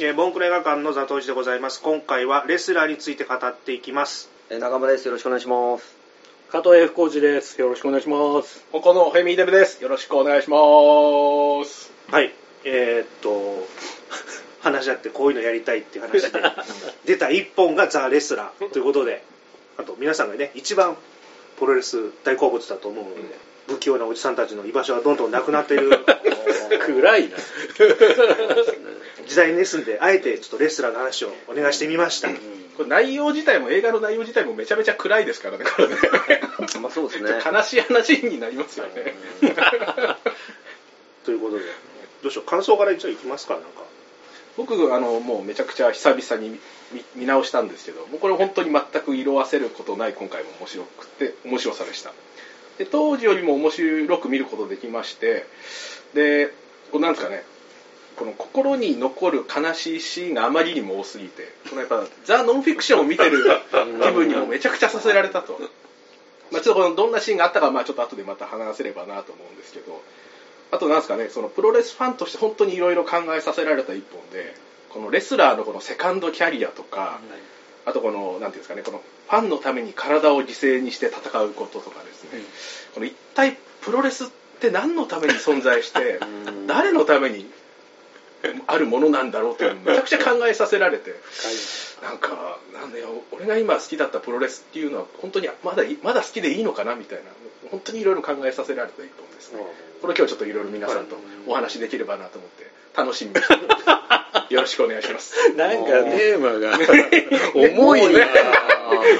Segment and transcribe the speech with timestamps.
[0.00, 1.82] えー、ボンクレ映画館のザトウジでございます。
[1.82, 4.30] 今回はレスラーについて語っていきます。
[4.48, 5.06] えー中村です。
[5.06, 5.96] よろしくお願いします。
[6.52, 7.60] 加藤 F 工事です。
[7.60, 8.64] よろしくお願いします。
[8.70, 9.82] ここのフェミーデブです。
[9.82, 10.56] よろしくお願いしま
[11.66, 11.90] す。
[12.12, 12.32] はい。
[12.62, 13.66] えー、っと、
[14.62, 16.42] 話し合ってこういうのやりたいっていう話で、
[17.04, 19.24] 出た一本がザ・レスラーということで、
[19.78, 20.96] あと皆さんがね、一番
[21.58, 23.34] プロレス大好物だと思うので、
[23.68, 25.90] 不器用なおじさんたちの居場所がどんどんなくなっている
[26.86, 27.36] 暗いな。
[29.28, 32.28] 時代ですんで、あえてちょっとレスラーの話をお願いしてみました。
[32.76, 35.96] これ内容自体も、映画の内容自体もめちゃめちゃ暗いですからね、これね。
[36.80, 37.30] まあそうですね。
[37.44, 39.14] 悲しい話になりますよね。
[41.26, 41.64] ということで、
[42.22, 43.68] どうしよう、感想から一応いきますか、なんか。
[44.56, 46.58] 僕、あの、もうめちゃくちゃ久々に
[46.92, 52.12] 見見直したんですけど、もうこれ本当に全く色あせることない今回も面白くて、面白さでした。
[52.78, 55.44] で、当時よりも面白く見ることできまして、
[56.14, 56.52] で、
[56.90, 57.44] こうなんですかね、
[58.16, 63.44] この心に残る悲しいシーンがあまりにも多すぎて、このやっぱザ・ノンフィクションを見てる
[64.02, 65.58] 気分にもめちゃくちゃさせられたと。
[66.50, 70.02] まあ、ちょっとこのどんなシーンがあったか、まあ、ちょっと後でまた話せればなと思うんですけど、
[70.70, 74.54] あとなんですかね、そのプロレスファンとして本当にいろいろ考えさせられた一本で、
[74.90, 77.20] このレスラーのこのセカンドキャリアとか、
[77.88, 82.30] あとこの、なんていうんですかね、このファンのために体を犠牲にして戦うこととかですね、
[82.94, 84.28] この一体プロレスっ
[84.60, 86.20] て何のために存在して、
[86.68, 87.50] 誰のために
[88.66, 91.14] あるものなんだろうっていうのをめちゃくちゃ考えさせられて、
[92.02, 97.24] なんか、なんだよ、俺が今好きだったプロレスっていうのは、本当にまだいまだ好きでいいのかなみたいな、
[97.70, 99.62] 本当にいろいろ考えさせられた一本ですね。
[100.02, 101.16] これ今日ちょっといろいろ皆さんと
[101.46, 104.17] お話できればなと思って、楽しみにしてます。
[104.50, 105.34] よろしくお願いします。
[105.56, 106.78] なんかテーマが。
[107.54, 108.26] 重いな。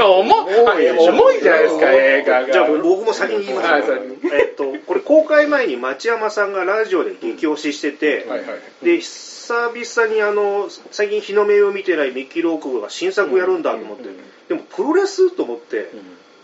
[0.06, 1.40] 重い重い。
[1.40, 2.52] じゃないですか、映画が。
[2.52, 3.92] じゃあ僕も先に言います。
[4.32, 8.46] えっと、これ公開前に町山さんがラジオで激推ししてて、はいは
[8.82, 8.84] い。
[8.84, 14.04] で、久々にあの、最近日の目を見てないミッキー・ロークが新作をやるんだと思って、
[14.48, 15.90] でもプロレスと思って、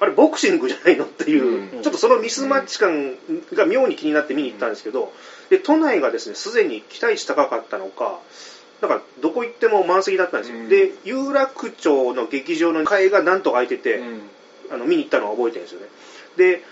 [0.01, 1.83] あれボクシングじゃないのっていう、うん。
[1.83, 3.15] ちょっとそのミスマッチ感
[3.53, 5.13] が妙に気になって見に行ったんですけど、
[5.51, 8.19] で、都内がですね、すでに期待値高かったのか、
[8.85, 10.59] だからどこ行っても満席だったんですよ。
[10.59, 14.21] うんで、有楽町の劇場の会がなんとか空いてて、うん
[14.71, 15.87] あの見に行ったのを覚えてるんですよね。
[16.39, 16.63] で、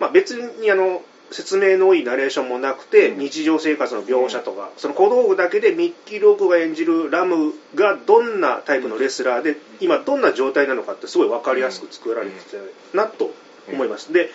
[0.00, 1.00] まあ、別にあの
[1.30, 12.56] 説明の多いナレーションもなくて、うん日常生活の描写とか、その小道具だけでミッキー・ロークが演じるラムがどんなタイプのレスラーで、今どんな状態なのかってすごい分かりやすく作られてて
[12.94, 13.32] なと
[13.68, 14.12] 思います。
[14.12, 14.30] で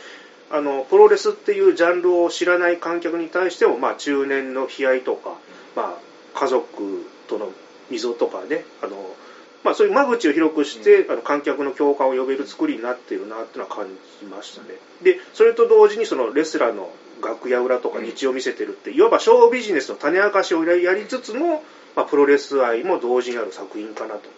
[0.52, 5.38] あのプロレスっていうジャンルを知らない観客に対しても、まあ、中年の悲哀とか、
[5.76, 7.52] まあ、家族との
[7.90, 9.16] 溝とかねあの、
[9.64, 13.88] まあ、そういう間口を広くして、あの観客の共感を呼べる作りになっているなっていうのは感
[14.20, 14.70] じましたね。
[15.02, 16.92] でそれと同時にそのレスラーの
[17.22, 21.64] 楽屋裏とか日を見せてるって、いわばショービジネスの種明かしをやりつつも、
[21.96, 24.30] まあ、プロレス愛も同時にある作品かなと。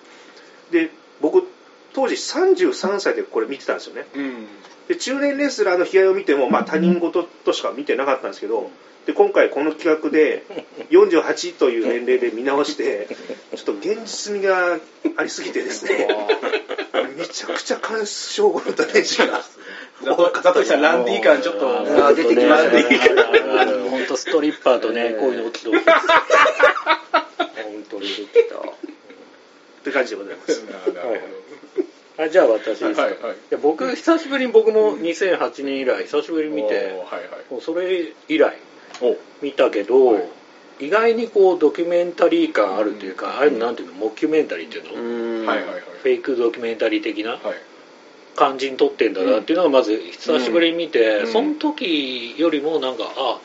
[0.72, 0.90] で
[1.22, 1.44] 僕
[1.94, 4.06] 当時33歳でこれ見てたんですよね。
[4.16, 4.48] うん。
[4.88, 8.72] で中年レスラーの悲哀を見ても、まあ、他人事としか見てなかったんですけど、
[9.06, 10.44] で今回この企画で
[10.92, 13.08] 48という年齢で見直して
[13.56, 14.78] ちょっと現実味が
[15.18, 16.08] ありすぎてですね
[17.18, 19.42] めちゃくちゃ鑑賞後のダメージが
[20.04, 21.84] ザトザトシさん、ランディー感ちょっと。
[22.16, 22.84] 出てきましたね
[23.90, 25.98] 本当ストリッパーとね、こういうの起きてほしいです。
[27.64, 28.08] 本当に。
[28.08, 30.66] って感じでございます
[32.18, 33.02] あじゃあ私ですか？
[33.04, 37.52] はいはいいや僕久しぶりに僕も2008年以来久しぶりに見て、はいはい。
[37.52, 38.71] もうそれ以来お
[39.42, 40.30] 見たけど、はい。
[40.80, 43.94] 意外にこうドキュメンタリー感あるというか、ああいうのなんていうの？
[43.94, 45.46] モキュメンタリーっていうの、うん。
[45.46, 45.82] はいはいはい。
[46.02, 47.42] フェイクドキュメンタリー的なはい。
[48.36, 51.32] 感じに撮ってんだなっていうのがまず久しぶりに見て、うん。
[51.32, 53.40] その時よりもなんかあ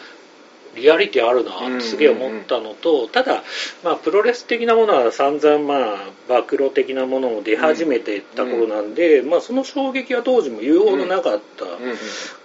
[0.76, 3.42] リアリティあるなってすげえ思ったのと、ただ、
[3.82, 11.64] まあ、プロレス的なものは散々、まあ、暴露的なものも出始めていった頃なんで、まあ、その衝撃は当時も言うほどなかった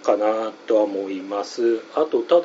[0.04, 1.80] かなとは思います。
[1.94, 2.42] あと、ただ、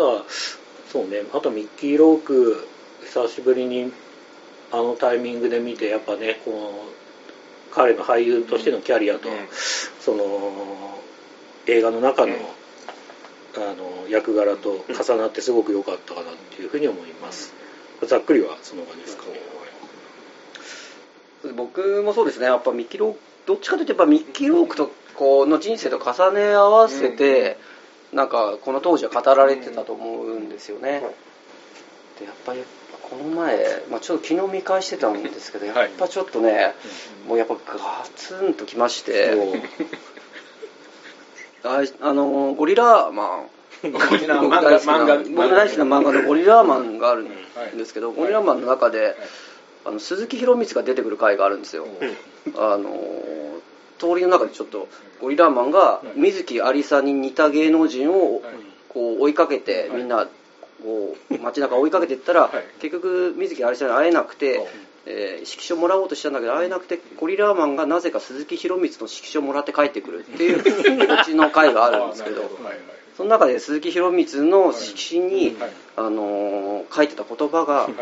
[0.91, 2.67] そうね、あとミッキー・ローク、
[3.05, 3.91] 久しぶりに
[4.71, 6.97] あのタイミングで見て、やっぱね、この
[7.71, 9.35] 彼の俳優としてのキャリアと、うん。
[9.99, 10.99] その
[11.67, 12.56] 映画の中の,、うん
[13.57, 17.53] あの役柄と重なってすごく良かったかなっていうふうに思います。
[18.05, 19.23] ざっくりはその感じですか？
[19.23, 19.39] ね。
[21.55, 22.45] 僕もそうですね。
[22.45, 27.57] やっぱミッキーローク、どっちかというとやっぱミッキーロークとこうの人生と重ね合わせて、
[28.13, 31.01] なんかこの当時は語られてたと思うんですよね。
[32.19, 32.63] でやっぱり
[33.09, 36.73] この前、まあ、ちょっと昨日見返してたんですけど、やっぱちょっとね、
[37.25, 39.33] もうやっぱガツンときまして、
[41.75, 43.49] あいあのゴリラマン。
[43.83, 49.15] ゴリラ僕漫画大好きな漫画僕の大好きな漫画のゴリラマンがあるんですけど、ゴリラマンの中で
[49.85, 51.85] あの鈴木宏光が出てくる回があるんですよ、
[52.57, 52.89] あの
[53.99, 54.87] 通りの中でちょっと
[55.21, 58.41] ゴリラーマンが水木有沙に似た芸能人を
[58.89, 60.27] こう追いかけてみんな
[60.81, 62.51] こう街中追いかけていったらはい。
[62.79, 64.67] 結局水木有沙に会えなくて、
[65.09, 70.59] えー色紙をもらおうとしたんだけど会えなくてゴリラーマンがなぜか鈴木宏光の色紙をもらって帰ってくるっていう
[71.21, 72.43] オチの回があるんですけど
[73.15, 75.71] その中で鈴木宏光の色紙に、はい。
[75.95, 77.93] あのー書いてた言葉がはい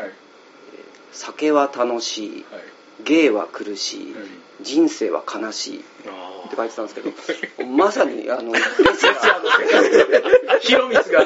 [1.13, 2.61] 「酒は楽しいはい。
[3.03, 4.23] 芸は苦しいはい
[4.61, 11.25] 人生は悲しい」あって書いてたんですけどまさにあのレスラー広光が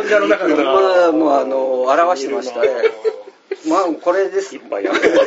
[0.00, 2.68] 漫画の中のまあもうあの表してましたね
[3.68, 4.54] まあこれです。
[4.54, 5.18] 一杯やりたい一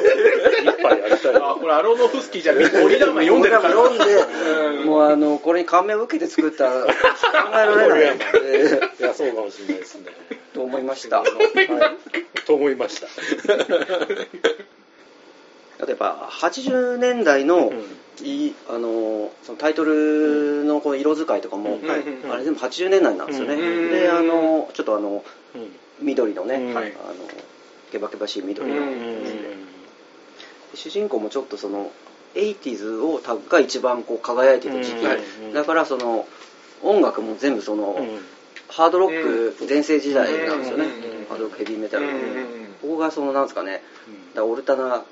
[0.82, 1.36] 杯やりたい。
[1.36, 3.74] あこれアロノフスキーじゃなくてゴリラマン読んでるから。
[3.74, 4.86] 読んでうん。
[4.86, 6.92] もうあのこれに感銘を受けて作ったら 考
[7.52, 8.92] えられないので。
[9.00, 10.12] いやそうかもしれないですね。
[10.54, 11.22] と思いました。
[11.22, 11.30] はい。
[12.46, 13.08] と思いました。
[15.80, 17.72] あとやっぱ80年代の,、
[18.24, 21.82] いいあのそのタイトルのこの色使いとかも、はい。
[22.32, 23.92] あれ全部80年代なんですよね、うん。
[23.92, 25.24] であのちょっとあの
[25.56, 25.72] うん。
[26.00, 26.78] 緑のね、うん。
[26.78, 26.88] あの
[27.92, 29.68] ケバケバしい緑の、うん
[30.76, 31.92] 主人公もちょっとその
[32.36, 36.28] 80s をタグが一番こう輝いてた時期、うんだからその
[36.84, 38.20] 音楽も全部その、うん。
[38.70, 42.08] ハードロック全盛時代なんですよね、うんハードロックヘビーメタル。
[42.82, 43.82] ここがそのなんですかね。
[44.36, 45.04] だオルタナ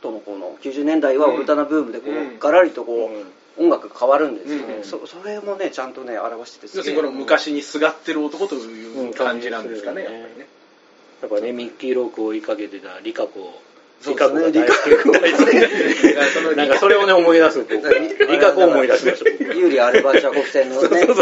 [0.00, 2.38] とのこの90年代はオルタナブームでこう、うん。
[2.38, 3.10] ガラリとこ
[3.58, 10.12] う、音楽が変わるんですよね、うんそそれもねちゃんとね表してて要するにこの昔にすがってる男という感じなんですかね、うん。
[10.12, 10.57] やっぱりね。
[11.22, 13.60] やっぱねミッキーロークを追いかけてたリカコ
[14.00, 15.44] そうですねリカコが大好き。
[15.44, 17.74] 大好きなんかそれをね思い出す僕。
[17.74, 19.44] リカコを思い出しました僕。
[19.58, 21.16] ユーリ・アルバチャコフ戦のねそう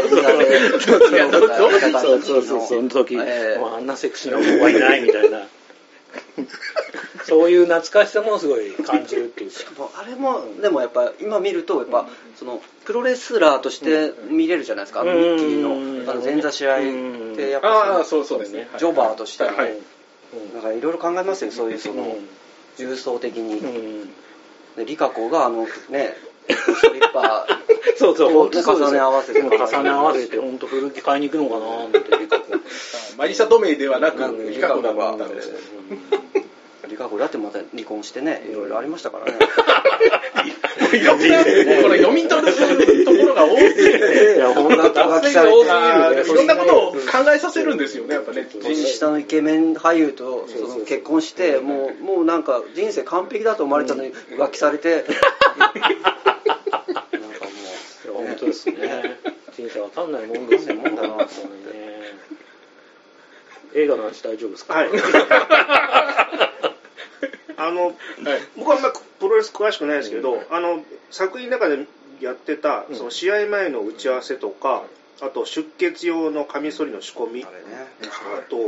[1.03, 2.67] そうそうそう。
[2.67, 5.47] その時、あんなセクシーな子はいないみたいな。
[7.25, 9.89] そういう懐かしさもすごい感じるっていうか。
[9.99, 12.07] あれもでもやっぱ今見るとやっぱ
[12.39, 16.13] そのプロレスラーとして見れるじゃないですかあのミッキーの。
[16.13, 16.81] あの前座試合っ
[17.35, 18.41] てやっぱそうそう。
[18.41, 18.69] ですね。
[18.79, 19.55] ジョバーとしてはい。
[20.53, 22.29] なんかいろいろ考えますよそういうそのうん。
[22.77, 23.59] 重層的に。
[23.59, 24.11] うん。
[24.77, 26.15] でリカコがあのね
[26.49, 28.33] ストリッパーそうそう。
[28.33, 29.41] 本当そう重ね合わせて。
[29.41, 29.49] 重
[29.83, 32.47] ね合わせて本当古着買いに行くのかなってリカコ。
[33.17, 34.51] マリサ・ドメイではなく、うん。
[34.51, 35.41] リカコだったんリカコで。
[36.89, 39.33] リカコだってまた離婚してねいろいろありましたからね。
[39.33, 40.53] い
[41.05, 41.45] ろんな、
[41.83, 42.53] この読み取る
[43.05, 45.65] ところが多すぎて、いや本当脱線が多
[46.25, 46.99] すぎるいろんなことを考
[47.35, 48.49] えさせるんですよね、やっぱね。
[48.63, 55.05] 年下のイケメン俳優とその結婚してもうもうなんか人生完璧だと思われたのに浮気されて。
[55.59, 55.91] なんかもい
[58.07, 59.19] や本当ですね。
[59.57, 61.97] 人生わかんないもんですもんだな本当にね。
[63.75, 64.75] 映画の話大丈夫ですか？
[64.75, 64.91] はい
[67.57, 67.95] あの
[68.57, 71.87] 僕はあんまプロレス詳しくないですけど、あの作品の中で
[72.21, 74.85] やってたその試合前の打ち合わせとか、
[75.21, 77.65] あと出血用のカミソリの仕込み、うあれね。
[78.39, 78.59] あと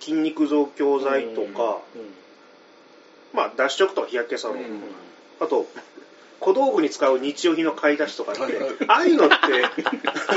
[0.00, 1.78] 筋肉増強剤とか、
[3.34, 4.58] まあ脱色とか日焼けサロン、
[5.40, 5.66] あと
[6.40, 8.42] 小道具に使う日用品の買い出しとかって、
[8.88, 9.34] ああいうのって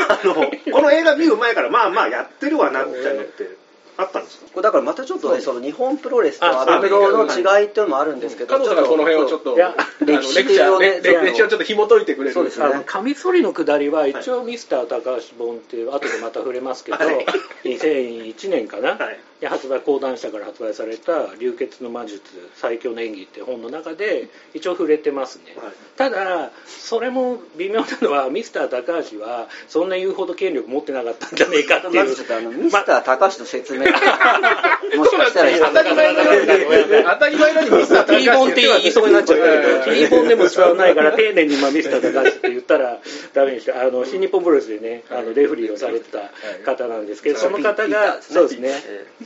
[0.09, 0.35] あの
[0.71, 3.47] この映画見る前からまあまあやってるわなみたいなのって
[3.97, 4.45] あったんですか？
[4.53, 12.33] これだからまたちょっとねその日本プロレスとあアメフトの違いっていうのもあるんですけど加藤さんがこの辺をちょっと、いやあのレク歴史をねレ歴史をちょっと紐解いてくれる。
[12.33, 12.65] そうですね。
[12.65, 17.25] あのカミソリの下りは一応ミスター高橋本っていう後でまた触れますけど、はい。
[17.65, 22.21] 2001年かな、はいで発売講談社から発売された「流血の魔術
[22.55, 25.73] 最強の演技」って本の中で一応触れてますね、はい。
[25.97, 31.93] ただそれも微妙なのはミスター高橋はそんな言うほど権力持ってなかったんじゃねえかっていう。
[31.93, 33.83] まずちょっとあのミスター高橋の説明。
[34.95, 42.99] もしかしたら当たり前のように、当たり前のようにミスター高橋 T 本って言いそうになっちゃったけど、うん T 本でも使わないから、丁寧にまあミスター高橋って言ったら
[43.33, 46.31] ダメにして、あの新日本プロレスでね、あのレフリーをされてた
[46.63, 48.71] 方なんですけど、その方が、そうですね、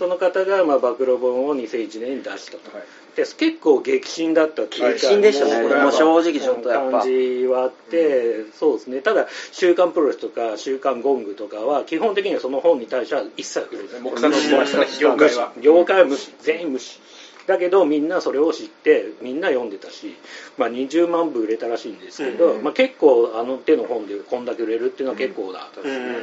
[0.08, 2.76] その方がまあ暴露本を2001年に出したと。
[2.76, 2.88] はい。
[3.18, 5.68] で結構激震だったっていうか激震でしたね。
[5.84, 7.00] もう正直ちょっとやっぱ。
[7.00, 9.02] 感じはあって、そうですね。
[9.02, 15.52] ただ「週刊プロレス」とか「週刊ゴング」とかは基本的にはその本に対しては一切触れない目さんのましたね、業界は。
[15.60, 16.32] 業界は無視。
[16.40, 17.02] 全員無視。
[17.48, 20.16] だけどみんなそれを知ってみんな読んでたし、
[20.58, 22.64] まあ、20万部売れたらしいんですけど、うん。
[22.64, 25.92] まあ、結構あの手の本でこんだけ売れるっていうのは結構だ、うん。
[25.92, 26.14] うん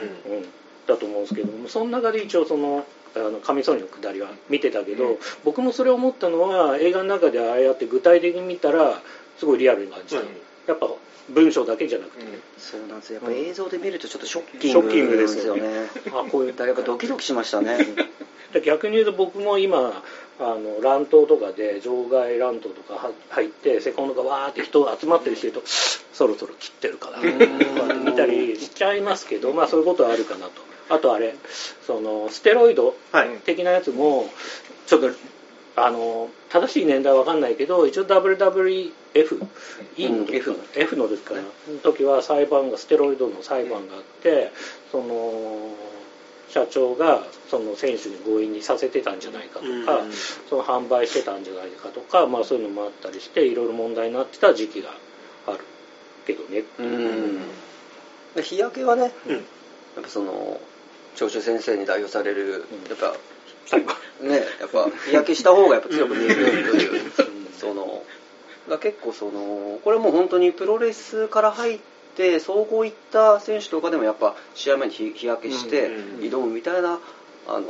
[0.86, 2.84] だと思うんですけどもその中で一応その
[3.16, 5.18] あのカミソリの下りは見てたけど、うん。
[5.44, 9.00] 僕もそれを思ったのは映画の中でああやって具体的に見たら
[9.38, 10.26] すごいリアルに感じた、うん。
[10.66, 10.88] やっぱ
[11.30, 12.24] 文章だけじゃなくて、
[12.58, 13.20] そうなんですよ。
[13.22, 15.86] やっぱ映像で見るとちょっとショッキングショッキングですよよね。
[16.08, 17.78] あこういうだからやっぱドキドキしましたね。
[18.52, 20.02] で逆に言うと僕も今
[20.38, 31.34] あの乱闘とかで場外乱闘とかは入ってセコンドがわーって人集まってる人いるとそろそろ切ってるかな見たりしちゃいますけどまあそういうことはあるかなとあとあれ
[31.86, 33.30] そのステロイドはい。
[33.44, 34.28] 的なやつも
[34.86, 35.10] ちょっと
[35.76, 38.92] あの正しい年代は分かんないけど一応 WWF
[39.96, 41.48] E の時かな F の時かなの
[41.82, 44.52] 時は裁判がステロイドの裁判があって
[44.92, 45.74] その
[46.54, 49.72] 社長がその選手に強引にさせてたんじゃないかとか、う
[50.08, 50.12] ん。
[50.48, 54.90] その販売してたんじゃないかとか、まあ、そういうのもあったりしていろいろ問題になってた時期が
[55.48, 55.58] ある
[56.26, 56.62] けどね。
[56.78, 57.38] うん。
[58.36, 59.34] で日焼けはね、うん。
[59.34, 59.42] やっ
[60.02, 60.60] ぱその
[61.16, 62.88] 長州先生に代表される、うん。
[62.88, 63.14] やっぱ
[63.66, 63.94] 最後。
[64.20, 67.12] ねやっぱ日焼けした方がやっぱ強く見えるという、
[67.58, 68.02] その
[68.68, 71.78] だ結構そのこれもう本当にプロレスから入っ
[72.16, 76.30] て総合行った選手とかでもやっぱ試合前に日日焼けしてうんうん。
[76.30, 77.00] 挑むみたいな、
[77.46, 77.66] あの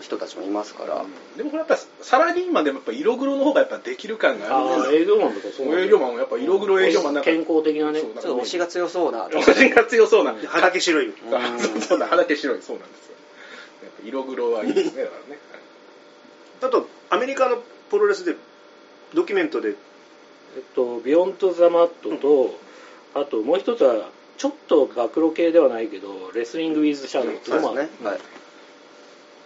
[0.00, 1.04] 人たちもいますから、
[1.36, 8.00] でもこれやっぱサラリーマンでもやっぱ色黒の方がやっぱできる感がある営業マンとかそう営業マンもやっぱ色黒営業マンなんか健康的なね。
[8.00, 9.28] ちょっと押しが強そうな。
[9.28, 10.32] 押しが強そうな。
[10.34, 13.14] で肌毛白いうんそうだ肌毛白いそうなんですよ。
[13.84, 15.04] やっぱ色黒はいいですね。
[15.04, 15.40] だからね。
[16.62, 18.36] あとアメリカのプロレスで
[19.14, 19.74] ドキュメントで。
[20.54, 22.58] えっと、ビヨンド・ザ・マットと、
[23.14, 27.78] あともう一つは、ちょっと暴露系ではないけど、レスリング・ウィズ・シャドウっていうのもある。
[27.78, 28.20] そうですね、はい、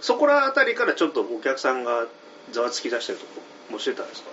[0.06, 2.06] そこら辺りからちょっとお客さんが
[2.52, 3.32] ざわつき出したりとか
[3.72, 4.30] もしてたんですか？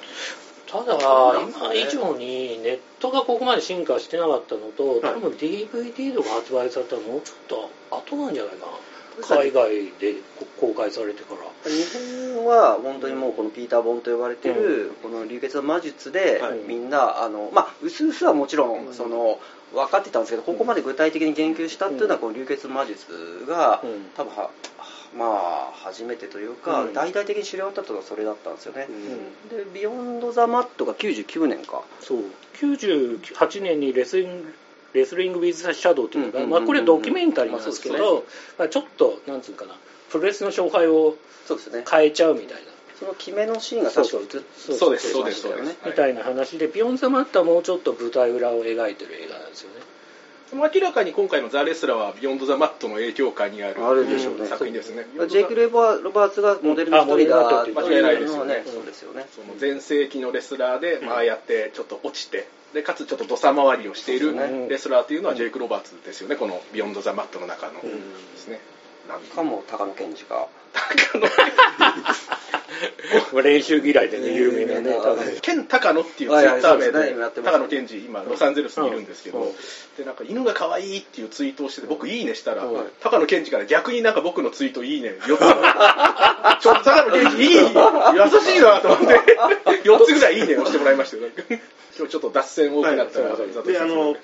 [0.68, 0.98] ただ、
[1.42, 8.72] 今以上にネットがここまで進化してなかったのと、多分 DVD とか発売されたらもうちょっと後なんじゃないかな。
[9.22, 10.16] 海外で
[10.60, 11.72] 公開されてから。
[11.72, 16.60] 日本は本当にもうこのピーター・ボンと呼ばれてるこの流血の魔術ではい。
[16.68, 19.40] みんなあのまあうすうすはもちろんその
[19.74, 24.10] 分かってたんですけどここまで具体的に言及したっていうのはこの流血魔術がうん。
[24.16, 24.50] 多分は
[25.18, 26.94] まあ初めてというかうん。
[26.94, 28.88] 大々的に知り渡ったのはそれだったんですよね。
[28.90, 29.58] うん。
[29.58, 31.84] で「ビヨンド・ザ・マット」が99年か。
[32.02, 32.20] そう。
[32.56, 34.54] 98年にレスリング
[34.94, 38.26] レスリング・ウィズ・シャドウというのが、うんまあ、これドキュメンタリーなんですけまあそうど、
[38.60, 39.76] まあ、ちょっとなんつうかな
[40.10, 41.18] プロレスの勝敗を
[41.48, 41.84] そうですね。
[41.90, 42.74] 変えちゃうみたいな。
[43.00, 45.78] その決めのシーンが確か映ってそうですそうですそうですそうです。
[45.86, 49.82] みたいな話で、ビヨンド・ザ・マットはもうちょっと舞台裏を描いてる映画なんですよね。
[50.54, 54.46] でも明らかに今回の「ザ・レスラー」は「ビヨンド・ザ・マット」の影響下にあるあるでしょうね。
[54.46, 55.08] 作品ですね。
[55.28, 58.64] ジェイク・レバーロバーツがモデルの一人だう間違いないですよね。
[58.72, 59.26] そうですよね。
[59.34, 64.36] その全盛期のレスラーで、まあやってちょっと落ちてでかつちょっとドサ回りをしている
[64.70, 67.88] レスラーというのはジェイク・ロバーツですよねこの「ビヨンド・ザ・マット」の中ので
[68.38, 68.60] すね、
[69.10, 70.48] なんかも高野健二が。
[71.80, 72.53] まあ
[73.44, 75.40] 練習嫌いでね、 有名なね、多分。
[75.42, 79.52] ケン・タカノっていうツイッター名で高野健二今ロサンゼルスにいるんですけど、うん。
[79.98, 85.38] でなんか犬が可愛いっていうツイートをしてて僕いいねしたら、うん高野健二から逆になんか僕のツイートいいね4
[86.60, 89.38] つちょっと高野健二いい優しいなと思って
[89.84, 91.24] 4つぐらいいいねをしてもらいましたよ。
[91.96, 94.16] 今日ちょっと脱線多くなったら、であの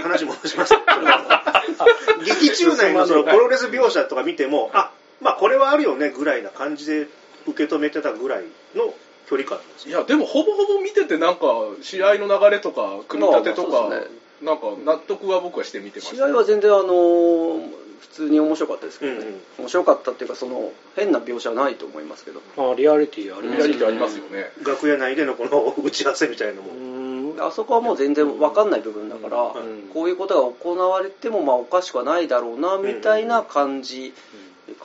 [0.00, 0.74] 話戻します。
[2.24, 7.08] 劇中内のそのプロレス描写とか見てもあまあこれはあるよねぐらいな感じで
[7.48, 8.94] 受け止めてたぐらいの
[9.28, 9.88] 距離感なんです。
[9.88, 11.46] いよやでもほぼほぼ見ててなんか
[11.82, 14.18] 試合の流れとか組み立てとか、まあまあそうですね。
[14.40, 16.16] なんか納得は僕はして見てました。
[16.16, 19.40] 試合は全然あのー普通に面白かったですけどね、うんうん。
[19.58, 22.40] 面白かったっていうかその変な描写はないと思いますけど。
[22.56, 27.42] まあ、リアリティありますリアリティありますよね、楽屋内でのこの打ち合わせみたいなのも、うん。
[27.42, 29.88] あそこはもう全然分かんない部分だから、うん。
[29.92, 34.12] こういうことが行われてもまあおかしくはないだろうなみたいな感じ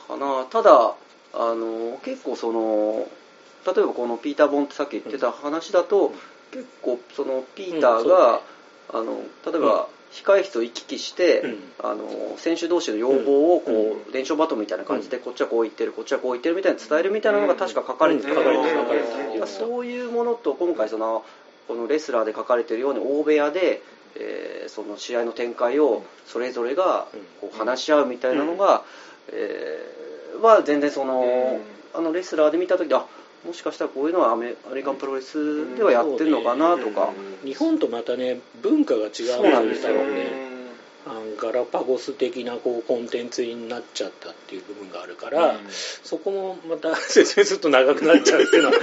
[0.08, 0.94] かな、ただ
[1.36, 3.08] あの結構その
[3.66, 6.12] 例えばこのピーター・ボンってさっき言ってた話だと、
[6.52, 8.40] 結構そのピーターが、
[8.92, 11.58] あの例えば控え室を行き来して、うん。
[11.82, 21.24] あの選手同士の要望をこう、連勝バトンみたいな感じで、こっちはこう言ってるこっちはこう言ってるみたいに伝えるみたいなのが確か書かれてる、うそういうものと今回その
[21.66, 23.82] このレスラーで書かれてるように大部屋で、
[24.16, 27.06] えーその試合の展開をそれぞれが
[27.40, 28.82] こう話し合うみたいなのが、
[29.32, 31.60] えーは全然その、
[31.94, 33.06] あのレスラーで見た時あ
[33.44, 37.12] もしかしたらこういうのはアメアメリカンプロレスではやってるのかなとか、
[37.44, 39.94] 日本とまたね、文化が違うんですよ。
[40.04, 40.53] ね。
[41.44, 45.58] ガラパゴス的なこうコンテンツになっちゃったっていう部分があるから、うん。
[45.70, 48.74] そこもまた 説明すると長くなっちゃうっていうのは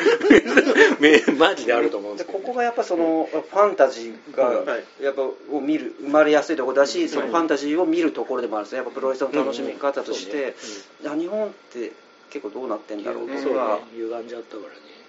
[1.00, 5.03] めマジであると思うんでけど、ね、ここがやっぱそのファンタジーがはい。
[5.03, 8.62] やっぱを見る生まれやすいところだし、そのファンタジーを見るところでもある。
[8.62, 10.56] んですねやっぱプロレスの楽しみ方として、
[11.01, 11.91] いや日本って
[12.30, 13.60] 結構どうなってんだろうとそうね。
[13.60, 15.00] か、歪んじゃったからね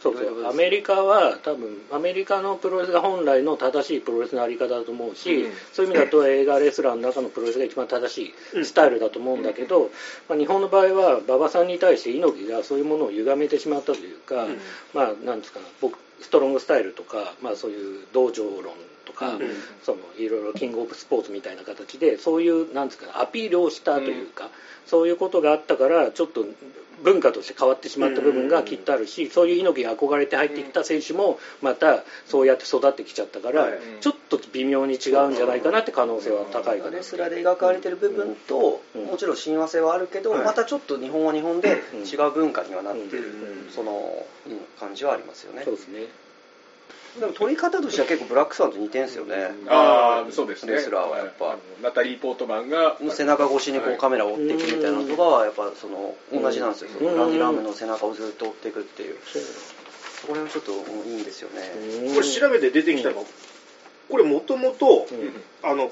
[0.00, 0.46] そうそう。
[0.46, 5.52] アメリカは多分アメリカのプロレスが本来の正しいプロレスのあり方だと思うし、うん。
[5.72, 9.90] そういう意味だと映画レスラーの中のプロレスが一番正しいスタイルだと思うんだけど、
[10.28, 14.58] まあ、日本の場合は馬場さんに対して猪木がそういうものを歪めてしまったというか、うん。
[14.94, 19.40] まあなんですか僕ストロングスタイルとか、まあ、そういう道場論とか、うん。
[19.82, 24.48] そのいろいろキングオブスポーツみたいな形でそういうなんですかアピールをしたというか、
[24.86, 26.44] そういうことがあったからちょっと
[27.02, 33.78] 文化として変わってしまった部分がきっとあるし、そういう猪木が憧れて入ってきた選手もまたそうやって育ってきちゃったから、はい。
[34.00, 36.96] ちょっと微妙に違うんじゃないかなって可能性は高いかな。
[36.96, 39.04] レスラーで描かれてる部分と、うん。
[39.06, 40.44] もちろん親和性はあるけど、はい。
[40.44, 42.00] またちょっと日本は日本でうん。
[42.04, 43.70] 違う文化にはなってる、うん。
[43.74, 45.62] その、うん感じはありますよね。
[45.64, 46.08] そうですね
[47.18, 50.74] でも取り方としては結構ブラックさんと似てんすよね、ああそうですね。
[50.74, 51.56] レスラーはやっぱ。
[51.82, 53.94] ナタリー・ポートマンが背中越しにこはい。
[53.96, 59.16] うカメラを追っていくみたいなのとかはやっぱその同じなんですよ、そのうんランディ・ラムの背中をずっと追っていくっていう。
[60.20, 61.72] そこら辺はちょっといいんですよね、
[62.06, 62.14] うん。
[62.14, 63.26] これ調べて出てきたの、
[64.10, 65.08] これもともと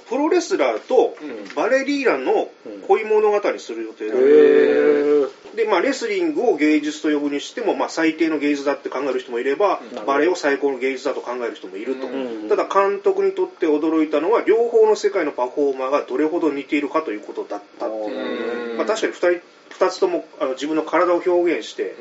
[0.08, 1.54] プロレスラーとうん。
[1.54, 2.50] バレリーナの
[2.86, 5.17] 恋物語にする予定へだったー
[5.58, 10.06] で、まあ、レスリングを芸術と呼ぶにしても、まあ、最低の芸術だって考える人もいればうん。
[10.06, 12.10] バレエを最高の芸術だと考える人もいると、う。
[12.46, 18.76] んただ監督にとって驚いたのは両方の世界のパフォーマーがどれほど似ているかということだったっていう、うん。
[18.78, 21.96] まあ、確かに 2, 人2つともあの自分の体を表現して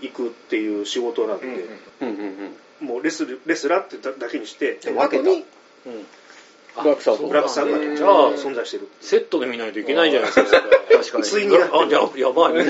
[0.00, 0.06] うん。
[0.06, 1.46] いくっていう仕事なんで、
[2.80, 5.30] もうレスレスラーってだけにしてで分けた
[6.82, 10.60] ブラックさんそうブラックさんがじゃあ存在してるセットで見ないといけないじゃないですか。
[10.92, 11.24] 確かに。
[11.24, 12.64] ついにあじゃあやばいね。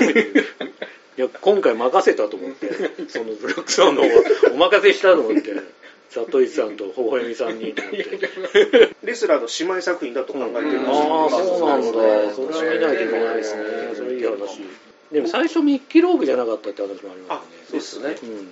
[1.17, 2.69] いや今回任せたと思って。
[3.07, 4.13] そのブラックさんの方は
[4.53, 5.53] お任せしたと思って。
[6.11, 8.95] 里井さんと微笑みさんにと思って。
[9.03, 11.87] レスラーの姉妹作品だと考えてるらしい、ああそうなんだ。
[12.33, 13.63] それは見ないといけないですね。
[13.95, 14.61] それいい話。
[15.11, 18.29] でも最初ミッキーローグじゃなかったって話もありまあそうですねすね。
[18.29, 18.47] うん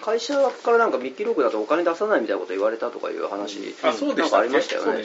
[0.00, 4.48] 会社からなんかミッキーロークだとお金出さないみたいなこと言われたとかいう話、あそうでしたっけ？
[4.48, 5.04] りましたよね。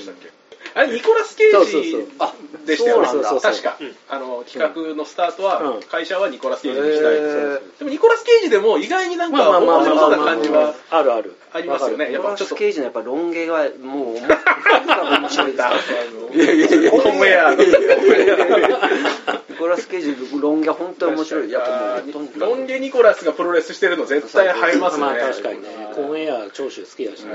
[0.76, 2.34] あれニコラス・ケイジあ
[2.66, 3.08] でしたよね。
[3.42, 3.96] 確か、うん。
[4.10, 5.82] あの企画のスタートは、うん。
[5.84, 7.62] 会社はニコラス・ケイジにしたいへー。
[7.80, 11.36] でもニコラス・ケイジでも意外になんか面白そうな感じはあるある。
[11.54, 12.12] ありますよね。
[12.12, 12.56] やっぱちょっと。
[12.56, 15.72] ニコラス・ケイジのやっぱロン毛がもう面白いですあ
[16.36, 17.64] いやいやいやのコンウェアの。
[19.50, 21.52] ニコラス・ケイジのロン毛は本当に面白い。
[21.52, 25.02] やっぱもうロン毛ニコラスがプロレスしてるの絶対映えますね。
[25.04, 25.68] まあ確かにね。
[25.96, 27.34] コーンエア長州好きだしね。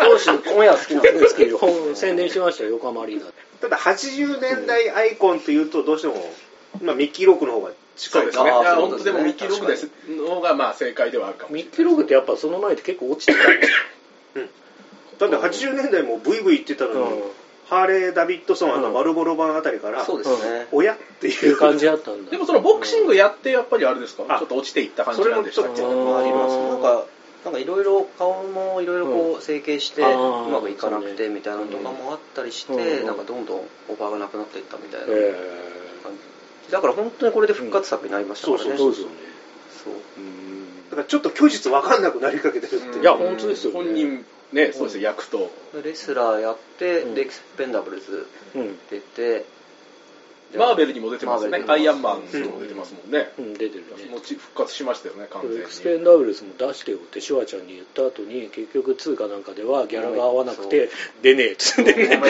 [0.00, 3.26] 当時コンエア好きなんですね好き本宣伝しましたよ横浜アリーナ
[3.60, 6.14] ただ80年代アイコンというとどうしても、
[6.82, 8.22] まあ、ミッキーロークの方が近い。
[8.22, 8.50] そうですね。
[8.50, 13.38] あーいやそうですね本当でもミッキー・ログですの方がまあ正解ではあるかもミッキーローグってやっぱその前って結構落ちてた。
[13.38, 13.60] ん。
[13.60, 13.72] です
[15.18, 17.30] だって80年代もブイブイ言ってたのに、うん
[17.74, 18.94] ハーレー・ダビッドソンあのうん。
[18.94, 20.66] マルボロ版あたりから、そうですね。
[20.72, 22.30] 親ってっていいうう感じだったんだ。
[22.30, 24.24] でもそのボクシングやってやっぱりあれですか？
[24.28, 24.38] あ。
[24.38, 25.76] ちょっと落ちていった感じなんでしたっけ？
[25.76, 27.06] それもちょっとありますなんか
[27.44, 30.06] なんかいろいろ顔もいろいろこう整形してう
[30.50, 33.06] まくいかなくてみたいなのとかもあったりしてうん。
[33.06, 35.34] なんかどんどんオファーがなくなっていったみたいなえ
[36.02, 36.12] 感
[36.66, 36.72] じ。
[36.72, 38.70] だから本当にこれで復活作になりましたからね。
[38.74, 39.14] えそうですよね。
[39.84, 39.94] そう
[40.94, 43.78] だからちょっと虚実分かんなくなりかけてるっていう、いや本当ですよね。
[43.78, 45.50] 本人ねそうですね役と。
[45.82, 47.14] レスラーやって、うん。
[47.14, 48.78] でエクスペンダブルズうん。
[48.90, 49.44] 出てで
[50.58, 51.64] マーベルにも出てますよね。
[51.66, 53.32] アイアンマンにも出てますもんね。
[53.38, 55.58] うん出てるねもち復活しましたよね完全に。
[55.58, 60.90] エクスペンダブルスも出してよってシュワちゃんに言った後に結局通貨なんかではギャラが合わなくて
[61.22, 62.20] 出ねえっつってね。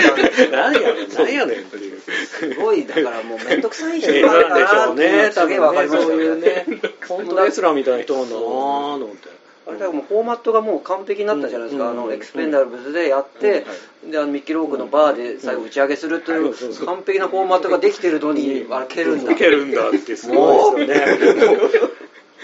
[0.50, 2.00] 何やねん何やねんっていう。
[2.00, 11.98] すごいだからもう面倒くさい人ええなんだなんでしょうなっていうのね多が分ねそうりましたよいうね本当レスラーみたいな人なんだなぁと思ってあれだからもうフォーマットがもう完璧になったじゃないですか、うん。
[11.98, 13.64] あのエクスペンダブルズでやって、
[14.10, 19.32] であのミッキー・ロークのバーで最後打ち上げするという完璧なフォーマットができてるのに、あれ蹴るんだ。
[19.32, 21.93] いけるんだってすごいですよね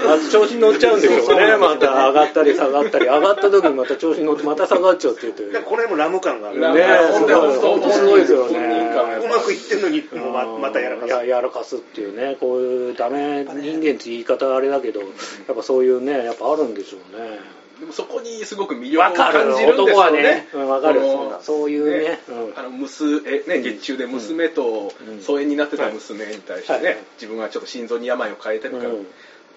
[0.06, 8.80] あ調子に乗っちゃうんでしょうねまた上がったり下がったり上がった時にまた調子に乗ってまた下がっちゃうって言ってだからこの辺もラム感がある、ね本当にすごい本当すごいですよね。
[9.24, 15.06] うまくいってんのにままたやらかすややらかすっていうねこういうダメ人間って言い方あれだけどや
[15.52, 17.38] っぱそういうねやっぱあるんでしょうね
[17.80, 29.06] でもそこにすごく魅力をわかる感じるんで男すよねはねうんわかそういうねうんあの娘ね月中で娘とうん疎遠になってた娘に対してね、自分はちょっと心臓に病を抱えてるから、うん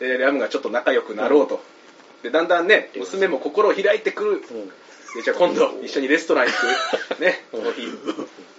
[0.04, 1.62] でラムがちょっと仲良くなろうと、
[2.24, 4.40] でだんだんね娘も心を開いてくる、うん。
[5.16, 6.52] でじゃあ今度一緒にレストラン行
[7.16, 7.20] く。
[7.22, 7.46] ね。
[7.52, 7.88] その日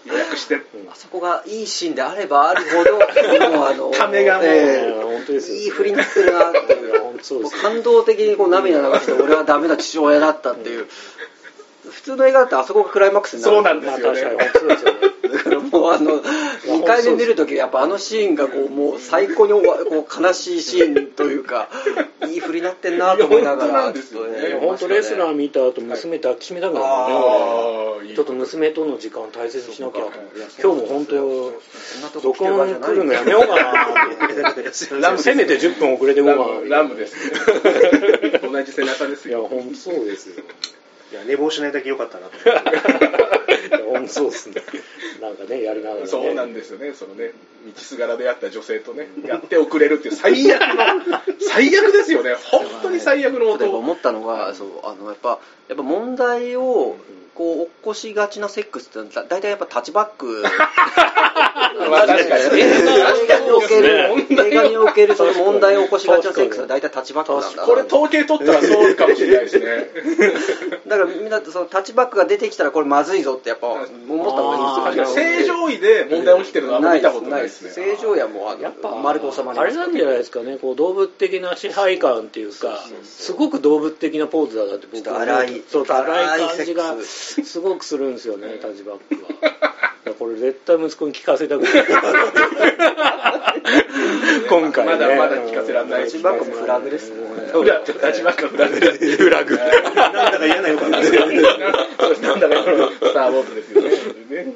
[0.07, 0.62] 予約して。
[0.90, 2.92] あそこがいいシーンであればあるほど
[3.50, 4.46] もうあのためがもう。
[4.46, 5.57] えいや本当ですよ。
[5.57, 6.94] えいい振りになってるなっていう。
[6.94, 10.87] う感動的にこう涙流して俺はダメな父親だったっていう。
[11.90, 13.54] 普通の映画だってあそこがクライマックスになる。
[13.54, 14.22] そうなんですよね。
[14.22, 14.98] かに本当そうですよね。
[15.35, 21.68] だからもあの2回目見るときやっぱあのシーンがこうもう最高にこう悲しいシーンというか
[22.26, 23.92] いい振りになってんなと思いながら
[24.60, 30.12] 本当レスラー見た後娘抱きしめたくなるあねちょっと娘との時間大切にしなきゃと
[30.62, 31.14] 今日も本当
[32.22, 37.16] 録音来るのやめようかな ラムせめて10分遅れてこラなムラムです
[38.42, 40.44] 同じ背中ですいやよ本当そうですよ
[41.14, 42.33] いや寝坊しないだけ良かったなと。
[43.88, 44.57] 思ってそうですね。
[45.22, 46.07] なんかねやりながらね。
[46.09, 46.92] そうなんですよね。
[46.92, 47.31] そのね
[47.64, 52.35] 道すがらであった女性とねやっておくれるっていう最悪の最悪ですよね。
[52.50, 56.96] 本当に最悪の例えば男思ったのがそうあのやっぱやっぱ問題を
[57.37, 60.42] こう起こしがちなセックスってだ大体やっぱタッチバック
[61.90, 62.61] まあ確かに。
[62.61, 67.62] 映画における問題映画におけるその問題を起こしがちなセックスは大体タッチバックなんだ。
[67.62, 69.66] なこれ統計取ったらそうかもしれないですね。
[70.87, 74.50] だからみんなそのタッチバックが出てきたらこれまずいぞってやっぱ思った方
[74.83, 75.24] がいいんですよ。
[75.24, 77.70] 正常位で問題起きてるのはあんま見たことないですね。
[77.70, 79.61] 正常やもうやっぱ丸く収まります。
[79.61, 80.59] あれなんじゃないですかね。
[80.59, 89.74] こう動物的な支配感っていうかすごく動物的なポーズだなって僕ちょっと荒いそう荒い感じ荒がすごくするんですよねタッチバックは。
[90.18, 91.72] これ絶対息子に聞かせたくない
[94.48, 94.92] 今回ね。
[94.92, 96.04] まだまだ聞かせられない。
[96.04, 96.08] も
[96.44, 97.16] フラグですね。
[97.52, 99.56] フラグフラグ。
[99.56, 104.44] なんだか嫌な予感がすなんだかスター・ウォーズですよね。
[104.44, 104.52] ね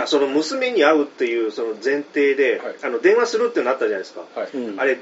[0.00, 2.76] あその娘に会うっていうその前提で、はい。
[2.82, 4.50] あの電話するっていうのあったじゃないですか、はい。
[4.52, 4.80] うん。
[4.80, 4.98] あれ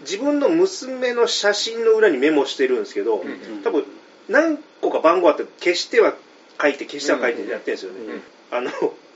[0.00, 3.62] 自分の娘の写真の裏にメモしてるんですけど、ん。
[3.62, 3.84] 多分
[4.28, 6.14] 何個か番号あって消しては
[6.60, 7.98] 書いて消しては書いてやってるんですよね、
[8.50, 8.56] うん。
[8.56, 8.70] あの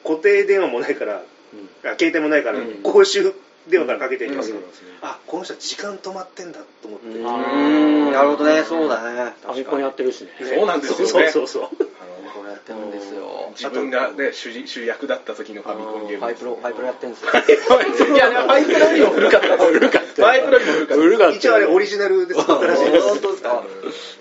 [0.07, 1.91] 固定電話もないからうん。
[1.91, 2.83] あ携帯もないから、うん。
[2.83, 3.35] 公衆
[3.69, 4.49] 電話からかけていきます。
[4.49, 4.65] けど、うん。
[5.03, 8.13] あこの人は時間止まってんだと思って、うーん。
[8.13, 8.63] なるほどね。
[8.65, 9.35] そうだね。
[9.43, 10.31] ファミコンやってるしね。
[10.41, 11.29] そうなんですよね。
[11.31, 13.53] そうそうそうあのこうやってるんですよ。
[13.57, 17.31] 自分がね主人主役だった時のファミコンゲームファイプロファイプロやってるんですよ。
[17.31, 17.35] い
[18.19, 19.57] やファイプロにも古かった。
[19.59, 19.99] 古かファ
[20.37, 21.37] イプロにも古かった。
[21.37, 22.41] 一応あれオリジナルです。
[22.43, 23.65] 本当ですか？
[23.65, 24.16] 時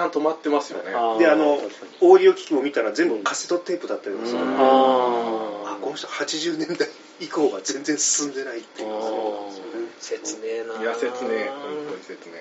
[0.00, 0.90] 間止まってますよね。
[1.18, 1.54] であの
[2.00, 4.54] オーディオ機器も見たら全部カセットテープだったりとかさ、うん。
[4.54, 6.88] ああこの人80年代
[7.20, 9.50] 以降は全然進んでないっていうあ
[10.00, 10.40] 切ね。
[10.44, 12.36] えないや説明本当に説明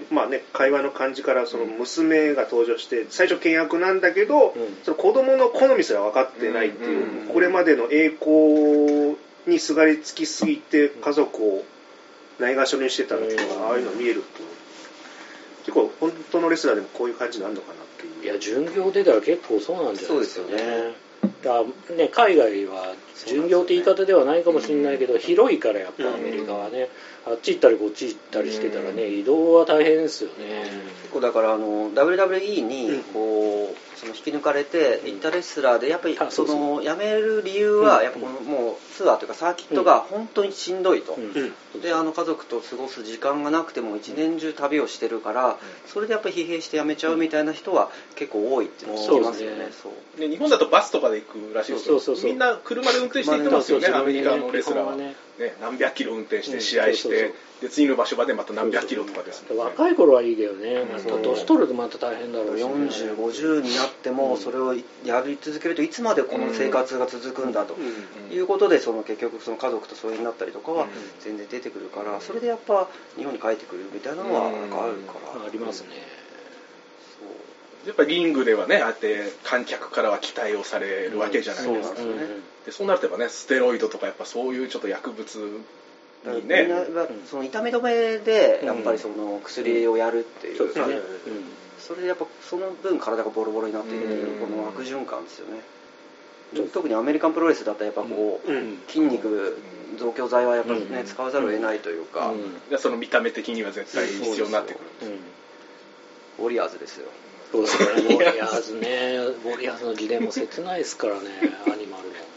[0.00, 4.76] でまあね会話の感じからその娘が登場して最初険悪なんだけど、うん。
[4.82, 7.32] その子供の好みすら分かってないっていう、うん。
[7.32, 11.64] これまでの栄光にすがりつきすぎて家族を
[12.38, 13.68] ないがしろにしてたのが、うん。
[13.70, 14.48] ああいうの見えるっていう
[15.68, 18.24] 結構本当のレスラーでもこういう感じになるのかなっていう。
[18.24, 20.94] いや巡業出たら結構そうなんじゃないですかそうですよね。
[21.42, 22.94] だからね海外は
[23.26, 26.88] 巡業って言い方ではないかもしれないけど、広いからやっぱアメリカはね、
[27.30, 30.70] あっち行ったりこっち行ったりしてたらね、移動は大変ですよね、
[31.02, 33.02] 結構だからあの WWE にうん。
[33.04, 38.04] こうその引き抜かれて行ったレスラーでやっぱりあその辞める理由はうん。
[38.04, 41.24] やっぱこのもうツアーというかサーキットが本当にしんどいと、うん。
[41.24, 49.68] うんであの家族と過ごす時間がなくても一年中旅をしてるからそれでやっぱり疲弊して辞めちゃうみたいな人は結構多いっていうのを聞きますよね。
[49.70, 50.20] そそう。
[50.20, 52.00] ね日本だとバスとかで行くらしいですよ。
[52.00, 52.30] そうそうそう。
[52.30, 54.94] みんな車で運転して行ってますよねアメリカのレスラーは。
[54.94, 55.14] 基ね
[55.60, 56.60] 何百キロ運転してうん。
[56.62, 59.48] 試合してそうそうそうで次の場所までまた何百キロとかですね。
[59.56, 60.76] 若い頃はいいけどね。
[60.76, 62.58] う年取るとまた大変だろう。
[62.58, 68.36] し、ね、4050になってもそれをやり続けるといつまでこの生活が続くんだとうん。
[68.36, 70.90] いうことでその結局その家族と疎遠になったりとかはうん。
[71.20, 75.44] 全然出てくるからそれでやっぱ日本に帰ってくるみたいなのはなんかあるから。
[75.44, 75.88] ありますね。
[77.86, 82.06] やっぱリングではねああやって観客からは期待をされるわけじゃないですか、そう。
[82.06, 82.16] なん。
[82.18, 85.60] ですよねでそうなるとやっぱねステロイドとかやっぱそういうちょっと薬物
[86.24, 86.94] だからにねみん。
[86.94, 90.56] ながその痛み止めでやっぱりその薬をやるっていう。
[90.56, 91.02] そうですね、はい
[91.78, 94.50] それでやっぱその分体がボロボロになっているといううん。
[94.50, 95.62] この悪循環ですよね。
[96.72, 98.78] 特にアメリカンプロレスだったらやっぱこう、うん。
[98.88, 99.56] 筋肉
[99.98, 101.06] 増強剤はやっぱりね、うん。
[101.06, 102.68] 使わざるを得ないというか、うん。
[102.68, 105.12] でその見た目的には絶対必要になってくる。
[106.38, 106.44] うん。
[106.44, 107.08] ウォリアーズですよ。
[107.52, 108.74] そうですね、ウォリアーズ。
[108.74, 111.20] ね、ウォリアーズの自伝も切ないですからね、
[111.66, 112.27] アニマルも。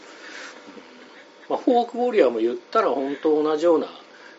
[1.52, 3.86] まあ、ホークウォリアーも言ったら本当同じような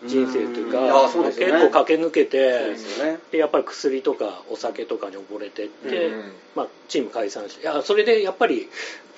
[0.04, 0.80] 人生というか、
[1.20, 8.68] うね結構駆け抜けてでねでやっぱり薬とかお酒とかに溺れてって、うんまあ、チーム解散していやそれでやっぱり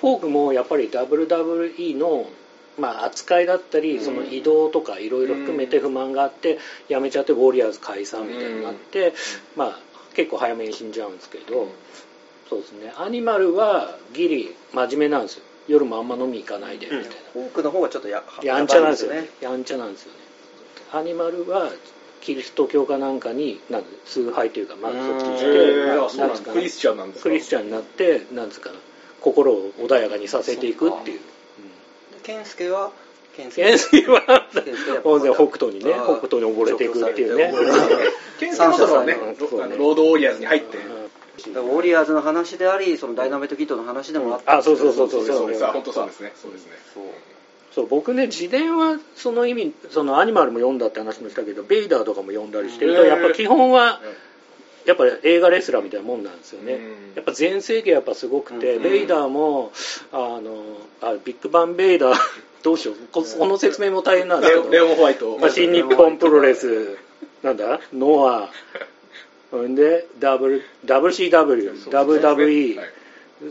[0.01, 2.27] ホークもやっぱり WWE の、
[2.77, 9.13] まあ、扱いだったりその移動とかいろいろ含めて不満があって辞めちゃってウォリアーズ解散みたいになって、
[9.55, 9.79] まあ、
[10.15, 11.69] 結構早めに死んじゃうんですけど、
[12.49, 12.93] そうですね。
[12.97, 17.05] アニマルはギリ真面目なんですよ夜もあんま飲み行かないでみたいな。
[17.33, 19.29] フォークの方がちょっとややんちゃなんですよね。
[19.41, 20.19] やんちゃなんですよね。
[20.93, 21.71] アニマルは
[22.21, 27.23] キリスト教かなんかになんか崇拝というかまあそっちにしてクリスチャンなんですか？
[27.23, 28.75] クリスチャンになってなんつうかな
[29.21, 31.19] 心を穏やかにさせていくっていう。
[32.23, 32.91] 健介は？
[33.35, 34.21] 健健介は
[34.53, 37.51] 健介は当然北斗にね北斗に溺れていくっていうね。
[37.51, 40.77] 上京されてケンセロドのね三者三様あのロードウォリアーズに入って。
[40.77, 41.04] うん
[41.37, 47.03] ウォリアーズの話でありそのダイナマイトキッドの話でもあったあそうそうそうそうそうです本当そうですねそうですねそう
[47.73, 53.99] そう僕ね自伝はその意味そのアニマルも読んだって話もしたけどベイダーとかも読んだりしてるとやっぱ基本は
[54.85, 59.71] やっぱ映画レスラーみたいなもんなんですよね、うんやっぱ全盛期はやっぱすごくて、うんベイダーも
[60.11, 60.41] あの
[61.01, 62.15] あビッグバンベイダー
[62.61, 66.97] どうしようここの説明も大変なんですけどレオレオン・ホワイトまあ、新日本プロレス
[67.41, 68.49] なんだノア
[69.51, 70.61] ほんで WCW、
[71.89, 72.87] WWE はい。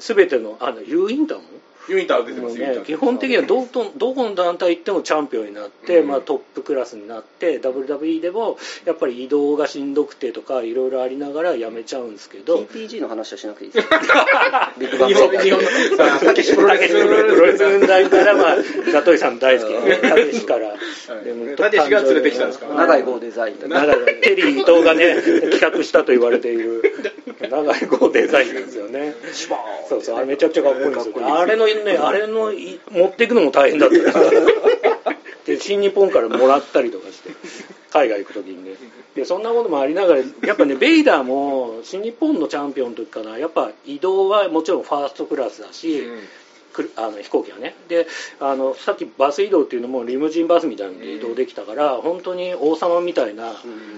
[0.01, 1.45] すべてのあの U インターも
[1.89, 6.09] ユニター出てますね基本的にはどこどこの団体行ってもチャンピオンになって、うん。
[6.09, 15.69] まあ、トップクラスになって WWE でもやっぱり移動がしんどくてとかいろいろありながら辞めちゃうんですけど TPG の話はしなくていいですか ビッグバン日本日本の。
[16.21, 20.75] たけしプロレスから、まあ、さん大好きなねたけしから、
[21.23, 22.67] でもたけしが連れてきたんですか？
[22.75, 23.69] 長い号デザインテ
[24.37, 25.17] リー伊藤がね
[25.51, 26.83] 企画したと言われている。
[27.51, 29.15] 長い号デザインですよね。
[29.89, 31.21] そうそうあれめちゃくちゃかっこいいんですよ。
[31.21, 33.97] ねあれのねあれのい持っていくのも大変だった。
[33.97, 34.25] ん ですよ
[35.47, 37.31] で新日本からもらったりとかして
[37.91, 38.77] 海外行く時にね。
[39.15, 46.03] でそんなこともありながらやっぱねベイダーも新日本のチャンピオンの時かなやっぱ移動はもちろんファーストクラスだし、
[46.73, 47.77] くるあの飛行機はね。
[47.89, 48.07] で
[48.41, 53.53] あのさっきバス移動っていうのもリムジンバスみたいなので移動できたから、本当に王様みたいな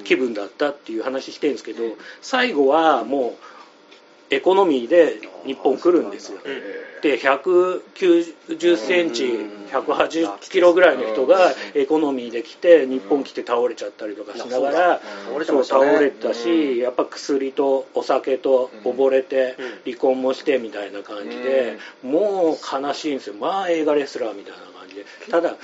[0.04, 1.82] 気分だったっていう話してるんですけど、
[2.20, 3.36] 最後はも
[4.30, 6.38] うエコノミーで日本来るんですよ、
[7.02, 9.24] で190センチ
[9.70, 15.00] 180キロぐらいの人がエコノミーで来て日本来て倒れちゃったりとかしながら
[15.64, 23.34] 倒れたしやっぱ薬とお酒と溺れて離婚もしてみたいな感じでもう悲しいんですよ。
[23.34, 25.04] まあ映画レスラーみたいな感じで。
[25.30, 25.56] ただ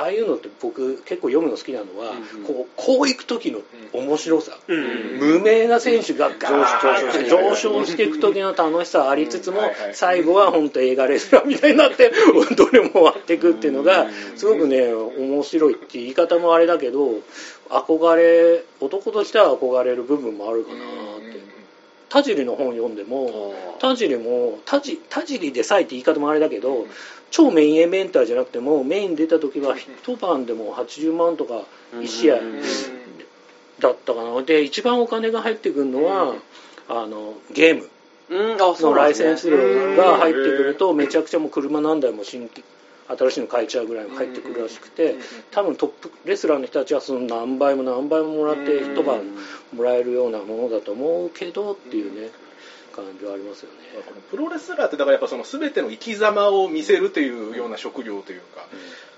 [0.00, 2.12] ああいうのって僕結構読むの好きなのは、
[2.46, 3.60] こうこう行く時の
[3.92, 8.16] 面白さ、うん無名な選手がガーッと上昇していく。
[8.18, 9.60] 時の楽しさはありつつも
[9.92, 12.10] 最後は本当映画レスラーみたいになって
[12.56, 17.20] どれも終わっていくっていうのがすごくね面白いっていう言い方もあれだけど
[17.68, 20.80] 憧れ男としては憧れる部分もあるかなっ
[21.32, 21.55] て
[22.16, 26.86] 田尻の本読んでも田尻も田尻田尻でさえって言い方もあれだけど
[27.30, 32.36] 超メインイベンターじゃなくてもメイン出た時は一晩でも80万とか1試合
[33.80, 34.42] だったかな。
[34.42, 36.36] で一番お金が入ってくるのは
[36.88, 37.90] あのゲーム。
[38.82, 39.58] のライセンス料
[39.94, 42.64] が入ってくるとめちゃくちゃもう車何台も新規
[43.08, 45.16] 新しいの買えちゃうぐらい入ってくるらしくて
[45.50, 49.22] 多分トップレスラーの人たちはその何倍も何倍ももらって一晩
[49.74, 52.30] もらえるようなものだと思うけどっていうね
[52.96, 53.76] 感じはありますよね。
[54.30, 58.66] プロレスラーってだからやっぱその全ての生き様を見せるというような職業というか、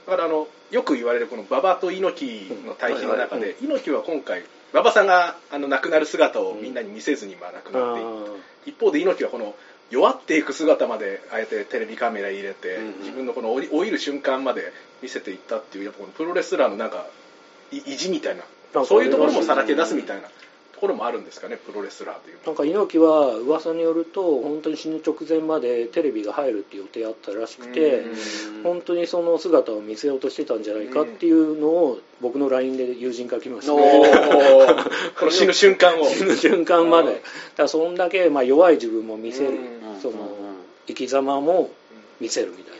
[0.06, 3.42] だからあのよく言われるこの馬場と猪木の対比の中うん。
[3.42, 9.54] で、猪木は今回馬場さんがあの亡くなる姿をみんなに見せずにまあ亡くなって一方で猪木はこの
[9.90, 14.72] 弱っていく姿まであえてテレビカメラ入れて、うん自分のこの老いる瞬間まで
[15.02, 17.06] 見せていったっていうやっぱこのプロレスラーのなんか
[17.72, 18.44] い意地みたいな。
[18.84, 20.28] そういうところもさらけ出すみたいな
[20.78, 34.90] ところもあるんですかねプロレスラーというなんか猪木は噂によると本当に死ぬ直前までテレビが入るっていう予定あったらしくてうん本当にその姿を見せようとしてたんじゃないかっていうのを僕の LINE で友人から来ました、おね、ー。
[35.18, 36.04] この死ぬ瞬間を。
[36.06, 37.08] 死ぬ瞬間まで。
[37.08, 37.14] うん。
[37.16, 37.26] だか
[37.64, 39.50] らそんだけまあ弱い自分も見せる。
[39.50, 40.30] うんその
[40.86, 41.70] 生き様も
[42.20, 42.78] 見せるみたいな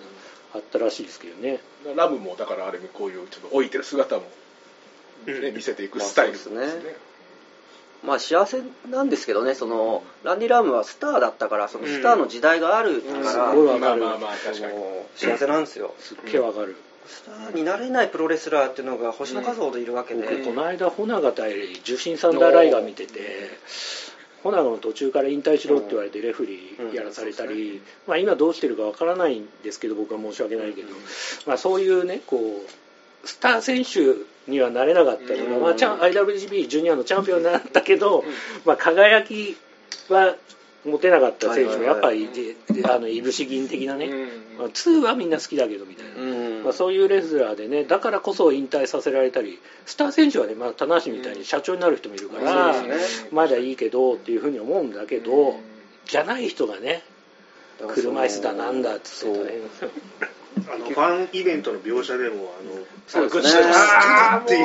[0.55, 1.61] あったらしいですけどね。
[1.97, 6.67] ラブもだからある意味こういうちょっと老いてる姿も、ね見せていくスタイルですね,、まあ
[8.05, 14.01] まあ幸せなんですけどねそのランディ・ラムはスターだったからそのスターの時代があるから、すごいわかる。
[14.03, 14.75] まあまあまあ確かに。
[15.17, 15.65] 幸せなん。
[15.65, 23.51] ですよすっげえわかる、スターになれないプロレスラーっていうのが星の数ほどいるわけで、僕この間穂永対重心サンダーライガー見てて
[24.43, 30.89] 穂永の途中から引退しろって言われてレフェリーやらされたり、まあ、今どうしてるかわからないんですけど僕は申し訳ないけど、
[31.47, 32.88] まあ、そういうねこう
[33.25, 38.25] スター選手にはなれなかったりとか、まあ、IWGP ジュニアのチャンピオンになったけど、
[38.65, 39.57] まあ、輝き
[40.09, 40.37] は
[40.85, 42.29] 持てなかった選手もやっぱり
[42.85, 44.09] あのいぶし銀的なね、
[44.59, 46.23] まあ、2はみんな好きだけどみたいな。
[46.23, 46.65] うん。
[46.65, 52.75] まあ、そういうレスラーでねだからこそ引退させられたりスター選手はね、まあ、棚橋みたいに社長になる人もいるから、
[53.31, 55.59] まだいいけどっていうふうに思うんだけど、
[56.07, 57.03] じゃない人がね
[57.95, 59.91] 車椅子だなんだって大変ですよ
[60.71, 63.73] あのファンイベントの描写でもあのそうですね。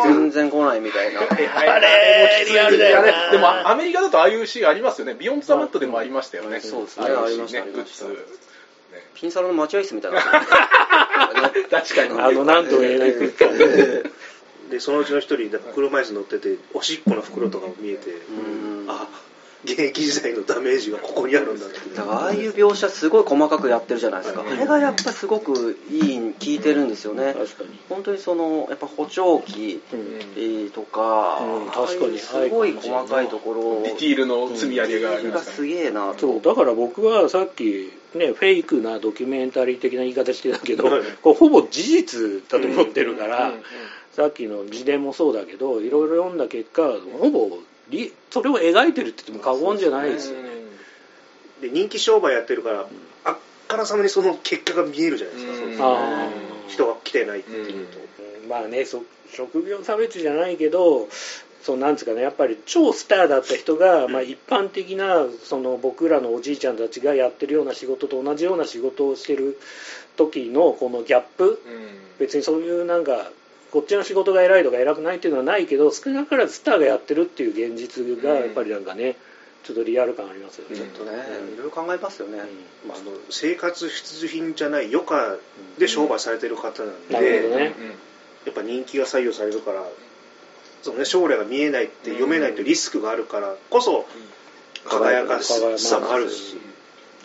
[0.04, 1.22] 全然来ないみたいな。
[1.26, 3.32] あれリアルだよな。
[3.32, 5.14] でもアメリカだとああいうシーンありますよね。
[5.14, 6.60] ビヨンドザマットでもありましたよね。
[6.60, 7.06] そうですね。
[7.06, 8.04] ありましたねグッズ。
[8.06, 8.16] ね。
[9.14, 10.22] ピンサロの待合室みたいな。
[11.72, 12.20] 確かに。
[12.20, 13.58] あのなんとも言えない空間。
[14.70, 18.10] でそのうちの一人車椅子乗ってておしっこの袋とかも見えて。
[18.10, 18.86] うん。
[18.90, 19.08] あ
[19.64, 27.34] 現役時代のダメージがここにあるんだってだからああいう描写すごい細かくやってるじゃないですか、あれがやっぱすごくいい効いてるんですよね。
[27.34, 27.80] 確かに。
[27.90, 31.72] 本当にそのやっぱ補聴器うんとか、うん。
[31.72, 32.20] 確かに。
[32.20, 35.74] すごい細かいところディティールの積み上げがありがすますからね。
[35.74, 36.20] げえなと。
[36.20, 36.42] そう。
[36.42, 41.02] だから僕はさっきねフェイクなドキュメンタリー的な言い方してたけど、はい。
[41.22, 43.54] こうほぼ事実だと思ってるから、うん。
[43.56, 43.64] うん。
[44.14, 46.84] さっきの自伝もそうだけどいろいろ読んだ結果
[47.20, 47.73] ほぼリ
[48.30, 50.42] それを描いてるって言っても過言じゃないですよ。
[50.42, 50.50] ね。
[51.62, 52.88] で人気商売やってるから
[53.26, 55.78] あっからさまにその結果が見えるじゃないですか、うん。
[55.78, 56.30] そうあ
[56.68, 58.00] 人が来てないっていうと、
[58.44, 58.50] うん。
[58.50, 61.08] まあねそ職業差別じゃないけど
[61.62, 69.60] そうなんですかねやっぱり超スターだった人が、まあ、一般的なその僕らのおじいちゃんたちがやってるような仕事と同じような仕事をしてる
[70.18, 71.62] 時のこのギャップ。
[72.20, 73.32] 別にそういうなんか
[73.74, 79.16] こっちの仕事が偉いとか偉くないっていうのはないけど少なからずスターがやってるっていう現実がやっぱりなんかね
[79.64, 80.76] ちょっとリアル感ありますよね。
[80.76, 81.12] ちょっとね
[81.56, 82.38] いろいろ考えますよね、
[82.88, 85.38] まあ、あの生活必需品じゃない余暇
[85.80, 87.74] で商売されてる方なんで、なるほどね。
[88.46, 89.84] やっぱ人気が左右されるから
[90.84, 94.06] その、ね、将来が見えないって読めないとリスクがあるからこそ
[94.86, 96.58] 輝かしさもあるし、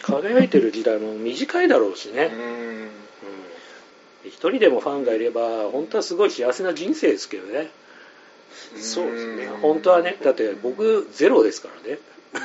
[0.00, 3.07] 輝いてる時代も短いだろうしね、うん
[4.28, 7.68] 一人でもファンがいれば本当はすごい幸せな人生ですけどね。
[8.76, 9.48] そうですね。
[9.62, 11.98] 本当はねだって僕ゼロですからね。
[12.32, 12.40] そ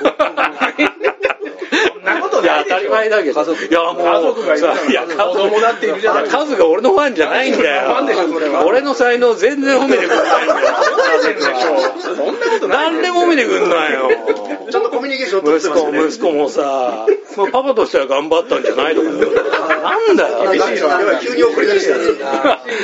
[1.98, 3.40] んなこといや当たないでしょり前だけど。
[3.40, 4.78] 家族いやもう家族がいるじゃない。
[4.78, 6.28] さいや子供だっているじゃない。
[6.28, 7.90] カズが俺のファンじゃないんだよ。
[7.92, 8.64] ファンでしょそれは。
[8.66, 10.44] 俺の才能全然褒めてくんない。
[10.44, 10.66] んだよ
[12.00, 14.08] そんなことない何でも褒めてくんないよ。
[14.70, 16.06] ちゃんとコミュニケーション取って息子ますよね。
[16.08, 19.08] 息子もさ、まあ、パパとしては頑張ったんじゃないとか
[20.16, 20.52] なんだよ。
[20.52, 21.98] 厳しいなやばい急に送り出したい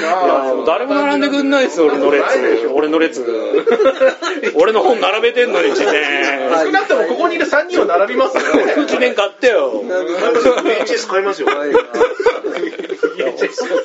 [0.02, 2.24] やもう誰も並んでくんないですよ俺の列。
[2.72, 3.24] 俺の列。
[4.54, 8.74] 俺の本並べてんのに自然少なくともここにいる3人は並びますよね。
[8.78, 9.82] 自伝買ってよ。
[9.84, 11.48] VHS 買いますよ。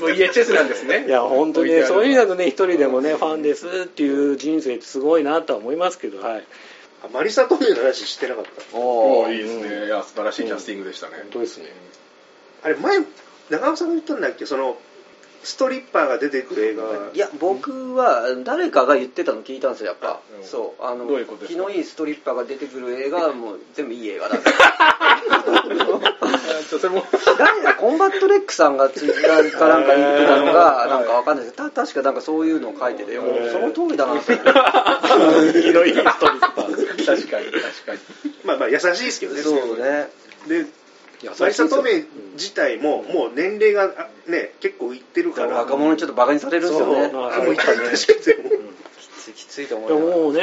[0.02, 1.06] VHS なんですね。
[1.08, 6.44] いや本当にねそういう意味だとね一人でもねファンですっていう人生ってすごいなとは思いますけどはい。
[7.04, 8.78] あマリサ・トメイの話知ってなかった。
[8.78, 9.86] おーおーいいですね。
[9.88, 11.14] いや素晴らしいキャスティングでしたね。
[11.18, 11.66] 本当ですね。
[12.64, 12.98] あれ前
[13.50, 14.46] 長尾さんが言ったんだっけ？
[14.46, 14.78] その
[15.44, 16.84] ストリッパーが出てくる映画。
[17.14, 20.20] いや僕は誰かが言ってたの聞いたんですよやっぱ。
[20.40, 20.48] うん。
[20.48, 20.84] そう。
[20.84, 21.60] あのどういうことですか？
[21.62, 24.38] 気のいいストリッパーが出てくる映画は もう全部いい映画だ
[26.70, 27.04] それも。
[27.38, 27.76] 誰だ？
[27.76, 31.56] コンバット REC さんがツイッターかなんか言ってたのが なんかわかんないです。
[31.56, 34.34] けどた確かなんかそういうのを書いててもうその通りだなと思って。
[35.62, 37.06] 気のいいストリッパー。
[37.06, 38.00] 確かに確かに。
[38.44, 39.42] まあまあ優しいですけどね。
[39.44, 40.10] そうね。
[40.48, 40.66] で
[41.40, 41.84] マリサト
[42.34, 45.58] 自体ももう年齢があね結構いってるから。
[45.58, 47.12] 若者にちょっとバカにされるんですよね
[49.26, 50.42] くてもきついと思でいながらももうね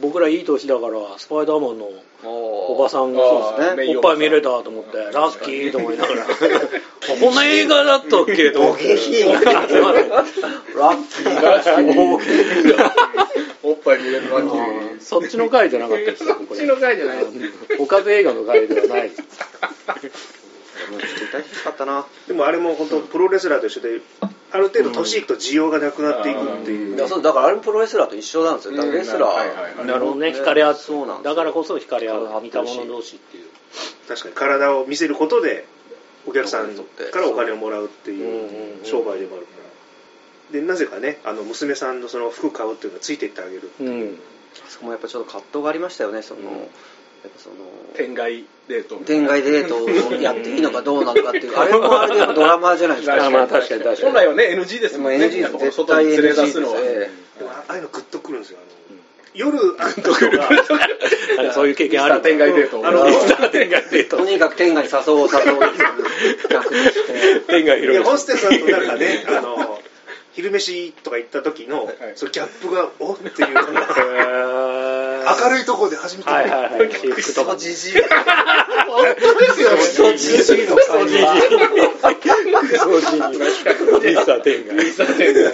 [0.00, 1.88] 僕らいい年だからスパイダーマンの
[2.24, 6.26] おばさんがあーメインおっぱい見れたと思ってラッキーと思いながら。
[7.20, 8.88] こんな映画だったっけと思って。
[8.88, 9.32] ラッキー。
[9.42, 12.90] ラッキー。
[13.64, 14.48] おっぱい見れるわけ
[15.00, 17.24] そっちの回じゃなかったですそっちの回じゃない。
[17.80, 19.08] おかず映画の回ではない。
[19.08, 19.14] も
[20.98, 22.06] うちょっと痛々しかったな。
[22.28, 24.00] でもあれも本当プロレスラーと一緒で
[24.52, 26.94] ある程度年いくと需要がなくなっていくっていう。
[26.94, 28.76] うだからあれもプロレスラーと一緒なんですよ。
[28.76, 30.28] だからレスラはいはいはいーなるほどね。
[30.28, 33.44] 惹かれ合うそうなんだからこそ惹かれ合う似た者同士っていう。
[34.06, 35.66] 確かに体を見せることで
[36.26, 39.52] お客さんからお金をもらうっていう商売でもあるか
[40.52, 40.60] ら。
[40.60, 43.84] でなぜかねあの娘さんのその服買うっていうのがついていってあげるう。
[43.84, 44.18] ん。
[44.66, 46.68] あそこもやっぱちょっと葛藤がありましたよねその、
[47.22, 47.54] やっぱその
[47.94, 53.26] 天外デート天外デートをやっていいのかどうなのかっていう あれもあれでやっぱドラマじゃないですか。
[53.26, 54.12] あまあ確かに確かに。
[54.12, 55.26] 本来はね NG ですもうんもね。
[55.26, 56.78] NG やっぱ絶対外に連れ NG です出すのは。
[56.80, 58.58] えでもああいうのグッとくるんですよ。
[59.34, 60.48] 夜会った人が
[61.36, 62.86] なんかそういう経験ある天外デート。
[62.86, 63.04] あの
[63.50, 64.18] 天外デート。
[64.18, 65.62] とにかく天下に誘おう誘おう
[67.48, 69.80] 天外広ホステスさんとなんかね あの
[70.32, 73.54] 昼飯とか行った時の、はいそのギャップがおっていう。
[73.54, 74.91] の が
[75.22, 76.30] 明明るいところで初めて。
[77.56, 78.02] じじい本
[79.20, 80.66] 当ですよクソじじい。
[80.66, 81.04] の会話
[84.00, 85.52] ミスター天外ミスター天外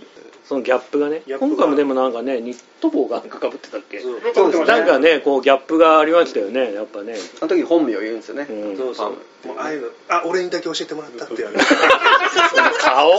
[0.48, 1.22] そのギャップがね。
[1.26, 3.98] 今回もでもなんかねニット帽がなんかかぶってたっけ？
[4.00, 4.20] そう。
[4.34, 4.66] そうですね。
[4.66, 7.14] なんかねこうギャップがありましたよねやっぱね。
[7.40, 8.76] あの時本名を言うんですよね、うん。
[8.76, 9.10] そうそう
[9.48, 9.82] もうああいう。
[9.82, 11.56] のあ俺にだけ教えてもらったってやる
[12.80, 13.10] 顔。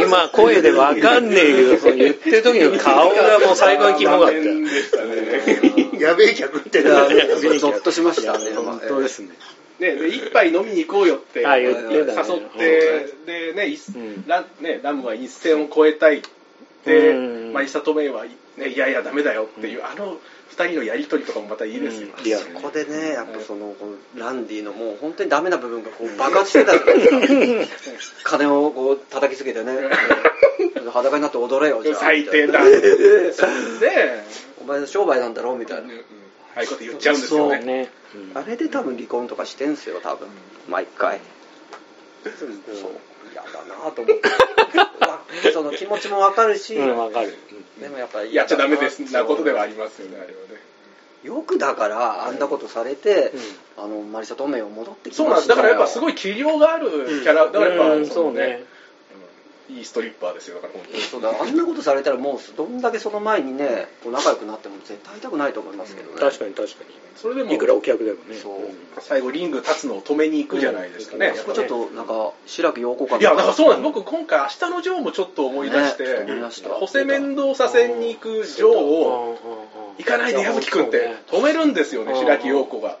[0.00, 5.98] 今声でわかんねえけどその言ってる時の顔がもう最高にキモかった。
[5.98, 9.30] やべえ客ってなゾッとしましたね本当ですね。
[9.78, 12.06] ね、で一杯飲みに行こうよってあ誘言っ
[12.56, 14.24] てでね、いん。
[14.28, 16.22] ラねラムは一線を越えたいっ
[17.52, 20.18] まあ、イサトメイは、ね、いやいやダメだよっていう、あの
[20.48, 22.24] 二人のやりとりとかもまたいいですよ、うん。
[22.24, 28.30] リアルここでねやっぱそのこのランディのもう本当にダメな部分がこう爆発してたじゃないですか。
[28.36, 29.72] 金をこう叩きつけてね。
[30.92, 31.94] 裸になって踊れよじゃあ。
[31.96, 32.62] 最低だ。
[32.64, 32.80] みたいな
[33.80, 34.22] で、
[34.60, 35.84] お前の商売なんだろみたいな。
[35.84, 36.04] うんうん
[36.54, 37.60] ああいうこと言っちゃうんですよね。
[37.64, 37.88] ね。
[38.14, 38.38] うん。
[38.38, 40.28] あれで多分離婚とかしてんすよ多分。
[40.68, 41.18] 毎回。
[42.24, 42.90] そう
[43.32, 44.28] 嫌だなと思って。
[45.06, 45.20] わ
[45.52, 47.36] その気持ちもわかるし、うんわかる。
[47.80, 50.36] でもやっぱりやっちゃダメですなことではありりますよね、あれはね。
[51.24, 53.32] よくだからあんなことされて、
[53.76, 55.48] あのマリサ・トメイを戻ってきそうなんです。
[55.48, 56.90] だからやっぱすごい器量がある
[57.22, 58.64] キャラ、だからやっぱ、うんそうね。
[58.66, 58.71] うん
[59.76, 61.02] いいストリッパーですよ、だから本当に。
[61.02, 66.84] そうだあんなことされたらもうどんだけその前にねこう仲良くなっても絶対会いたくないと思いますけどね、確かに確か
[67.16, 68.36] それでもにいくらお客でもね。
[68.36, 71.28] そう最後リング立つのを止めに行くじゃないですかね。
[71.28, 73.92] うんそこちょっとなんか白木陽子感いや、だからそうなんです。
[73.92, 76.70] 僕、今回、明日のジョーもちょっと思い出して、ね思い出した。
[76.70, 79.38] ホセメンドーサ戦に行くジョーを、
[79.98, 82.18] 行かないで矢吹君って止めるんですよね、うん。
[82.18, 82.98] 白木陽子が。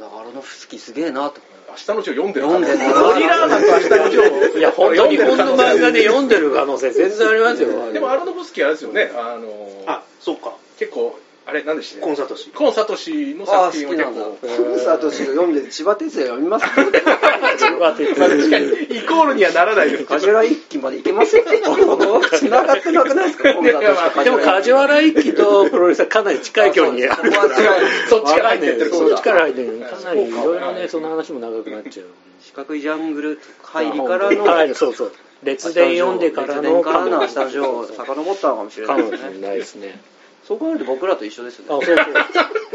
[0.00, 1.47] だからあの好きすげえなと明
[1.78, 2.78] 日のジョー読んでる読んでる。
[2.78, 4.58] ノリラーマンと明日のジョー。
[4.58, 7.92] いや本当に日本の漫画で読んでる可能性全然ありますよ。
[7.92, 10.54] でも、アロノフスキーあれですよね、あの、あそうか。
[10.78, 11.18] 結構、
[11.48, 14.20] あれ、何でしたコンサートしコンサトシの作好きなんだ。
[14.20, 14.64] 品を結構。
[14.64, 16.66] コンサートし読んで千葉哲也読みます？
[16.66, 16.84] まあ
[17.80, 18.14] まあ確
[18.50, 20.20] かに、イコールにはならないですけど。
[20.20, 21.44] 梶原一騎まで行けますよ。
[21.44, 23.54] 繋がってなくないですか？
[23.54, 27.08] コンサートしかでも梶原一騎とプロレスはかなり近い距離に。
[27.08, 27.32] ある
[28.10, 29.80] そっちから入ってってるそっちから入ってる。
[29.80, 30.00] か。
[30.00, 32.06] なりいろいろねその話も長くなっちゃう。
[32.42, 35.12] 四角いジャングル入りからのはいそうそう。
[35.44, 39.98] 列伝読んでからの列伝からの明日のジョーを遡ったのかもしれないですね
[40.48, 41.66] そう考えると僕らと一緒ですね。
[41.68, 41.94] あそうそう。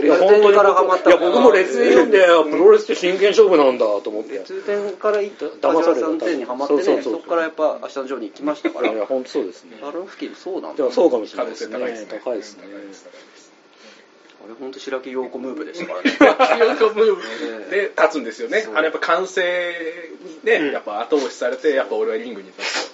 [0.06, 2.20] いや列伝からハマったいや僕も列伝読んで
[2.52, 4.42] プロレスって真剣勝負なんだと思って。
[4.42, 6.02] 通典から行った騙された。
[6.02, 8.92] 梶原さん店にハマってねそうそうそうそこからやっぱ明日のジョーに行きましたから。
[8.92, 9.78] いや本当そうですね。
[9.82, 10.78] バロンフキーそうなんだ。
[10.78, 11.74] でもそうかもしれないですね。
[11.74, 12.20] 性高いですね。
[12.24, 12.64] 高いですね。
[14.46, 16.12] あれ本当白木陽子ムーブでしたからね。
[16.12, 17.22] ヨーコムーブ。
[17.72, 18.68] で立つんですよね。
[18.70, 19.42] あのやっぱ完成
[20.44, 20.74] にね、うん。
[20.74, 22.94] やっぱ後押しされて、やっぱ俺はリングに立つと。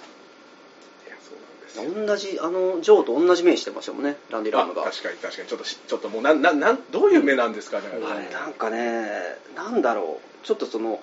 [1.08, 1.69] いや、そうなんですよ。
[1.84, 4.82] 同じあのジョーと同じ目してましたもんねランディ・ラあムが。
[4.82, 5.48] 確かに確かに。
[5.48, 9.08] ちょっとしちょっともうなんなんなんどういう目なんですかね、あれなんかね
[9.56, 10.46] なんだろう。
[10.46, 11.00] ちょっとその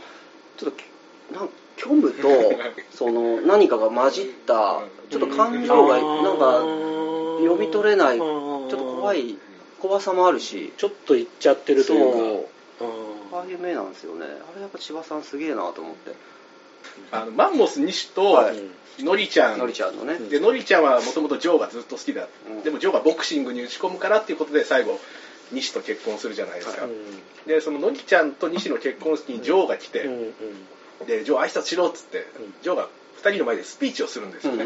[0.57, 2.27] ちょっとなん虚無と
[2.93, 6.61] その何かが混じったちょっと感情がなんか
[7.39, 9.37] 読み取れないちょっと怖い
[9.79, 10.73] 怖さもあるし。
[10.77, 12.49] ちょっといっちゃってるというか。
[13.33, 14.25] ああいう目なんですよね。
[14.25, 16.15] あれやっぱ千葉さんすげえなと思って
[17.11, 18.57] あのマンモス西とはい。
[19.03, 20.17] のりちゃん、のりちゃんのね。
[20.17, 22.63] でのりちゃんはもともとジョーがずっと好きだ、うん。
[22.63, 24.99] でもジョーがボクシングに打ち込むからっていうことで最後
[25.51, 27.21] 西と結婚するじゃないですか、うん。
[27.47, 30.09] でそののりちゃんと西の結婚式にジョーが来て、
[31.05, 32.23] でジョー挨拶しろっつって、ん。
[32.63, 32.87] ジョーが
[33.21, 34.65] 2人の前でスピーチをするんですよね、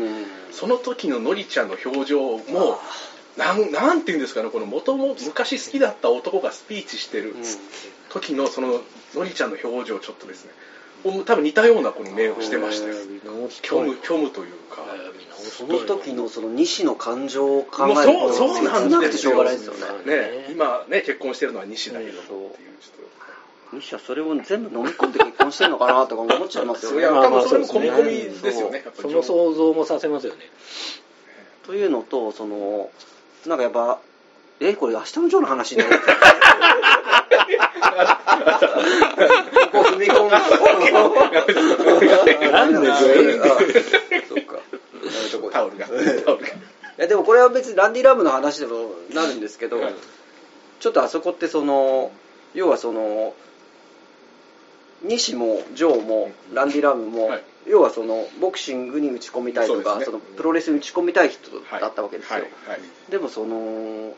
[0.52, 2.80] その時ののりちゃんの表情も
[3.38, 7.34] なんなんていうんですかねこの元も昔好きだった男がスピーチしてる
[8.10, 8.82] 時のその
[9.16, 10.52] のりちゃんの表情ちょっとですね
[11.04, 12.96] 多分似たようなこの目をしてましたよ。
[13.64, 14.86] 虚無虚無というか、
[15.32, 20.16] その時のその西の感情を考もうえるとそうそうなん切なくてしょうですよがないですよね。
[20.16, 22.12] ね今ね結婚してるのは西だけど。
[22.12, 22.28] っていう。
[22.80, 23.12] ちょっ
[23.74, 27.00] 西はそれを全部飲み込んで結婚してるのかなとか思っちゃいますよね。
[27.00, 28.04] いや多分それも込み込
[28.36, 30.42] みですよねその想像もさせますよね。
[31.66, 32.90] というのとその
[33.48, 34.00] なんかやっぱ
[34.60, 36.00] えこれ明日のジョーの話になる
[40.02, 40.40] み込むな
[42.66, 42.88] んで全
[43.36, 43.46] 員あ
[44.28, 44.60] そっか
[45.52, 45.88] タオルが。
[45.88, 45.94] タ
[46.34, 46.52] オルがい
[46.98, 49.94] やでもこれは別にランディ・ラムの話でもなるんですけど、はい
[50.82, 52.12] ちょっとあそこってその
[52.56, 53.36] 要はその
[55.04, 57.44] 西もジョーもランディ・ラムも、はい。
[57.68, 62.42] 要はそのボクシングに打ち込みたいとかそ、のプロレスに打ち込みたい人だったわけですよ、はい。
[62.42, 62.52] はい。
[63.12, 64.16] でもその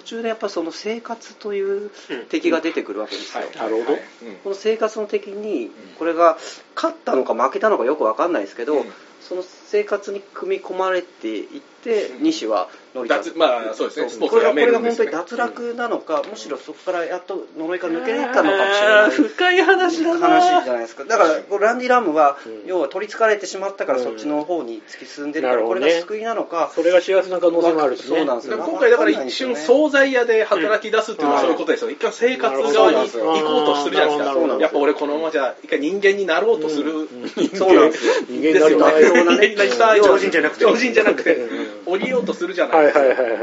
[0.00, 1.90] 途中でやっぱその生活という
[2.30, 3.56] 敵が出てくるわけですよ、はい。
[3.56, 4.36] なるほどうん。
[4.42, 6.38] この生活の敵にこれが
[6.74, 8.86] 勝ったのか負けたのかよく分かんないですけど、
[9.20, 12.22] その生活に組み込まれていって、うん。
[12.24, 14.10] 西は乗り換脱まあそうですね。
[14.10, 20.28] スポーツをやこれがこれめるんですよねが本当に脱落なのか、むしろそこからやっと呪いから抜けれたのかもしれない深い話だな。
[20.28, 21.04] 話じゃないですか。
[21.04, 22.62] だからこうランディ・ラムは、うん。
[22.66, 24.04] 要は取りつかれてしまったからうん。
[24.04, 25.86] そっちの方に突き進んでるから、なるほどね。
[25.86, 26.70] これが救いなのか。
[26.74, 28.08] それが幸せな可能性もあるしね。
[28.08, 28.58] そうなんですよ。
[28.58, 34.58] 今回だから一瞬惣菜屋で働き出すっていうのはそういうことですよ、一回生活側に行こうとするじゃないですか。
[34.60, 37.08] やっぱ俺このままじゃ一回人間になろうとする、
[37.54, 39.09] そうなんですよ人間になりたいですよ。
[39.09, 40.64] ね 人間になりたい常人じゃなくて。
[40.64, 41.92] 常人じゃなくてうん。
[41.92, 43.40] 降りようとするじゃなはいいですか、はいはいはいはい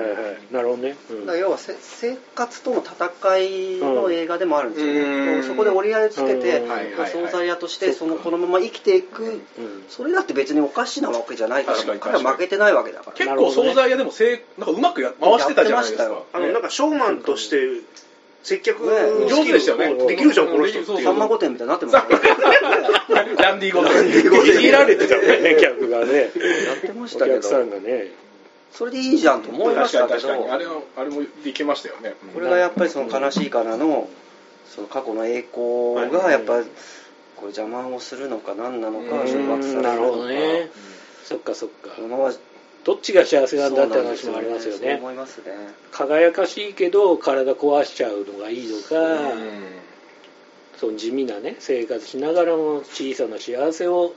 [0.51, 1.19] なるほどね、うん。
[1.21, 5.43] だから要はせ生活との戦いの映画でもあるんですよ、うん。
[5.43, 6.69] そこで折り合いをつけてうん。
[6.69, 7.11] はいはいはい。
[7.11, 9.41] 惣菜屋としてそのこのまま生きていく、うん。
[9.89, 13.13] それだって別におかしなわけじゃないから彼は負けてないわけだから。
[13.13, 16.23] 結構惣菜屋でもせいなんかうまくや回してたじゃないですか。
[16.33, 17.57] あのなんかショーマンとして
[18.47, 20.07] 接客ね上手でしたよね。
[20.07, 22.15] できるじゃんこの人さんま御殿みたいになってますね。
[23.37, 26.13] ランディーゴランディーゴいじられてたもんね客がね。
[26.13, 28.05] やってましたけお客さんどがね。
[28.71, 30.15] それでいいじゃんと思いましたけど。
[30.15, 30.49] に確かに。
[30.49, 32.13] あれはあれもできましたよね。
[32.33, 34.07] これがやっぱりその悲しいからの
[34.73, 36.67] その過去の栄光がやっぱり
[37.35, 39.27] これ邪魔をするのか何なのかうん。
[39.27, 40.69] 掌握されるのかなるほどね。
[41.25, 41.89] そっかそっか。
[41.97, 42.31] このまま
[42.87, 45.51] どっちが幸せなんだって話もありますよそうね思いますね。
[45.91, 48.95] 輝かしいけど体壊しちゃうのがいいのか、
[49.33, 49.77] うん
[50.77, 54.13] その地味なね生活しながらも小さな幸せを、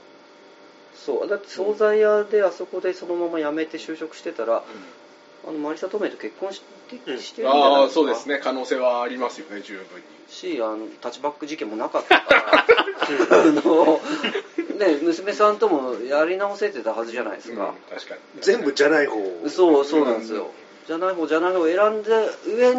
[0.93, 4.63] そうだって惣菜屋であそこでそのまま辞めて就職してたら、
[5.47, 7.19] あのマリサ・トメイと結婚して,、うん。
[7.19, 8.01] してるんじゃないああですか。
[8.01, 13.99] そうですね可能性はありますよね十分にしあのタッチバック事件もなかったからあの、
[14.81, 18.41] ね、娘さんともやり直せてたはずじゃないですか、確かに。
[18.41, 19.15] 全部じゃない方。
[19.47, 20.51] そうそうなんですよ、
[20.87, 22.09] じゃない方じゃない方を選んで
[22.47, 22.75] 上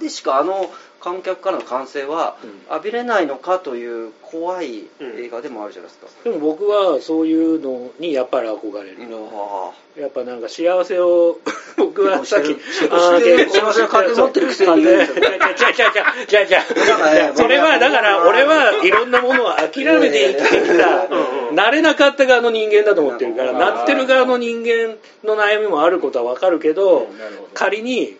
[0.00, 0.70] でしかあの
[1.06, 2.74] 観客からの歓声はうん。
[2.74, 8.96] 浴びれないのかという怖い映画でもあるじゃないですか、でも僕はそういうのにやっぱり憧れる、
[9.32, 11.38] あやっぱなんか幸せを
[11.78, 14.96] 僕はさっき幸せを金持ってるくせに言う。
[14.96, 15.14] んですよ
[15.56, 15.92] じゃあじゃあ
[16.26, 27.06] じゃあじゃあそれはだから俺はいろんなものを諦めて生きてきたうんうん慣れなかった側の人間だと思ってるからうんなってる側の人間の悩みもあることはわかるけど
[27.54, 28.16] 仮に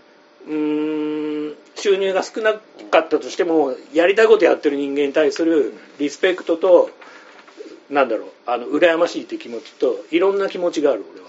[0.47, 1.36] うーん
[1.77, 2.55] 収入が少な
[2.91, 6.91] かったとしてもやりたいことやってる人間に対するリスペクトと
[7.91, 11.27] なんだろうあの羨ましいって気持ちといろんな気持ちがある俺は。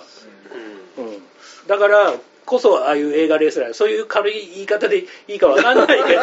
[0.97, 1.21] うん、
[1.67, 2.13] だから
[2.47, 5.99] こそああいう映画レスラーそういう軽い言い方でいいかわかんないけど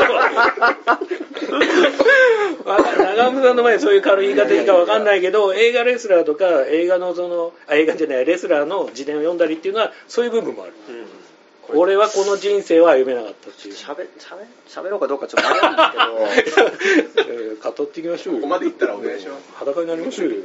[2.65, 10.73] 長濱さんの前にそういう軽い言い方でいいかわかんないけど映画レスラーとか映画のそのあ映画じゃないレスラーの自伝を読んだりっていうのはそういう部分もある
[11.73, 13.75] 俺はこの人生は歩めなかったっていう。
[13.75, 16.65] しゃべしゃべしゃべろうかどうかちょっと迷うんですけど。
[17.33, 18.41] え ー語っていきましょうよ。
[18.41, 19.45] ここまでいったらお願いします。
[19.55, 20.37] 裸になりましょうよ。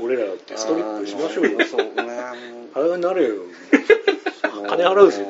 [0.00, 0.56] 俺らだって。
[0.56, 1.58] ストリップしましょうよ。
[1.58, 2.68] あのそうね。
[2.74, 3.34] 裸になれよ。
[4.68, 5.20] 金払うぞ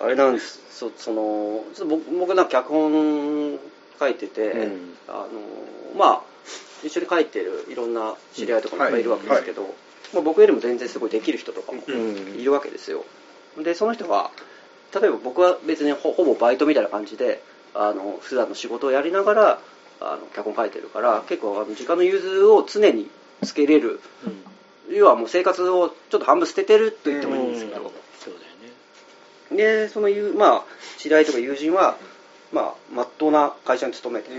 [0.00, 0.60] あれなんです。
[0.70, 3.58] そその僕僕なんか脚本
[3.98, 4.96] 書いてて、うん。
[5.08, 5.28] あの
[5.96, 6.22] まあ
[6.84, 9.74] 一緒に書いてるいろんな知り合いとかもいっぱいいるわけですけど、
[10.12, 12.36] まあ、僕よりも全然すごいできる人とかもうん。
[12.38, 13.04] いるわけですよ
[13.58, 14.30] でその人は
[14.94, 17.42] 例えば僕は別にほほぼバイトみたいな感じで
[17.74, 19.58] あの普段の仕事をやりながら
[20.00, 23.10] あの脚本書いてるから結構あの時間の融通を常に
[23.42, 24.00] つけれる。
[24.90, 29.86] 要はもう生活をちょっと半分捨ててると言ってもいいんですけど、そうだよね。
[29.86, 30.64] でその友まあ
[30.98, 31.96] 知り合いとか友人は
[32.52, 34.30] まあまっとうな会社に勤めて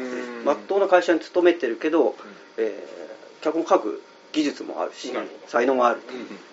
[0.45, 2.16] まっとうな会社に勤めてるけど、
[2.57, 3.03] えー
[3.43, 4.01] 脚本書く
[4.32, 5.11] 技術もあるし
[5.47, 6.52] 才能もある、うん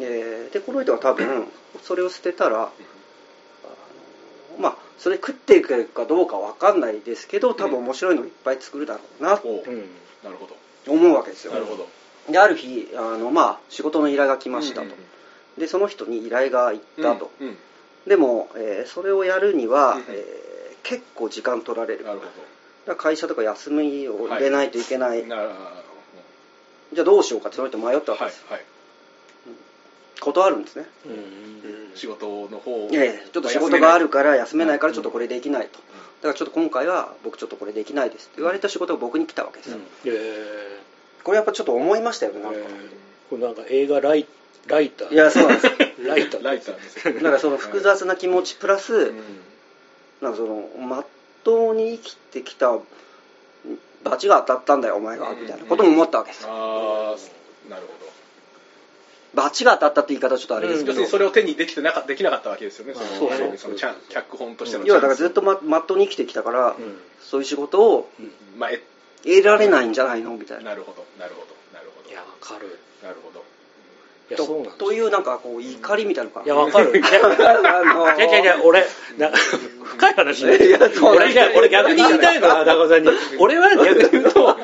[0.00, 1.46] えーでこの人は多分
[1.82, 2.70] それを捨てたら
[4.58, 9.70] まあそれ食っていけるかどうかわかんないですけど多分面白いのいっぱい作るだろうなとおう。
[9.70, 9.78] うん。
[10.22, 10.56] なるほど。
[10.92, 11.52] 思うわけですよ。
[11.52, 11.88] なるほど。
[12.30, 14.96] である日あの、まあ、仕事の依頼が来ましたと、うんうん
[15.58, 17.56] でその人に依頼が行ったと、うんうん。
[18.06, 22.04] でも、えーそれをやるには、うんえー結構時間取られる。
[22.04, 22.36] なるほだか
[22.86, 25.28] ら会社とか休みを入れないといけない、ど。
[25.28, 25.50] なる
[26.92, 28.64] じゃあどうしようかってその人迷ったわけです、はいはい
[30.22, 30.86] 断るんですね。
[31.06, 31.96] うん。
[31.96, 34.94] 仕事の方いやいやちょっと仕事があるから休めないからうん。
[34.94, 35.80] ちょっとこれできないと、だ
[36.22, 41.22] からちょっと今回は僕ちょっとこれできないですって言われた仕事が僕に来たわけですよ、えー。
[41.24, 42.66] これやっぱちょっと思いましたよねなんか、えー。
[43.30, 44.26] これなんか映画ライ
[44.68, 45.12] ライター。
[45.12, 45.76] いやそうなんです。
[46.06, 46.44] ライター。
[46.44, 47.08] ライターです。
[47.08, 49.22] よなんかその複雑な気持ちプラス、うん。
[50.20, 51.06] なんかそのまっ
[51.42, 52.78] とうに生きてきた
[54.04, 56.48] 罰が当たったんだよお前がみたいなことも思ったわけですよ。
[56.50, 58.12] ああなるほど
[59.34, 62.94] 罰が当たったって言い方はちょっとあれですけど、要するにそれを手にできてなかできなかったわけですよね。
[62.94, 63.04] そう。
[63.30, 66.98] そうそのチャン脚本としての要はだからずっとままっとうに生きてきたから、うん。
[67.20, 68.10] そういう仕事を
[68.58, 68.82] まあえ
[69.24, 70.36] 得られないんじゃないの？
[70.36, 70.70] みたいな。
[70.70, 72.10] なるほどなるほどなるほど。
[72.10, 72.78] いやわかる。
[73.02, 73.42] なるほど。
[74.30, 76.96] いやそうなんですとというなんかこう怒りみたいなのがいやわかる。
[76.96, 78.86] い やあのーいやいやいや、俺、
[79.18, 79.30] な
[79.84, 80.56] 深い話ね。
[80.66, 83.10] いやそう俺、いや俺逆に言いたいのは、中尾さんに。
[83.38, 84.56] 俺は逆に言うと、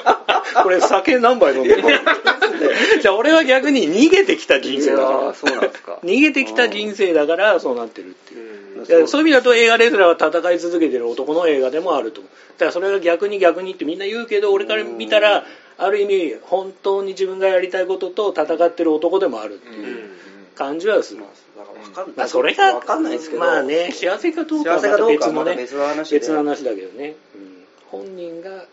[0.62, 1.82] これ酒何杯飲んでる
[3.00, 5.34] じゃあ俺は逆に逃げてきた人生だから。
[5.34, 5.98] そうなんですか。
[6.04, 9.04] 逃げてきた人生だからそうなってるっていう。
[9.04, 12.32] うそういう意味だと映画レスラーは戦い続けてる男の映画でもあると思う。
[12.58, 15.44] だからそれが逆に逆にってみんな言うけど、俺から見たら、
[15.78, 20.10] ある意味、本当に自分がやりたいことと戦ってる男でもあるっていう
[20.56, 21.20] 感じはする。
[21.56, 22.14] だからわかんない。
[22.16, 23.40] まあそれが、わかんないですけど。
[23.40, 26.18] まあね、幸せかどうかは別のね、別の話で。
[26.18, 27.14] 別の話だけどね。
[27.34, 27.58] うん
[27.90, 28.66] 本人が、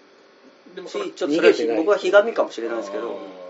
[0.75, 3.45] でもそれしちょっとそれ逃げてない僕はひがみかもしれないですけど。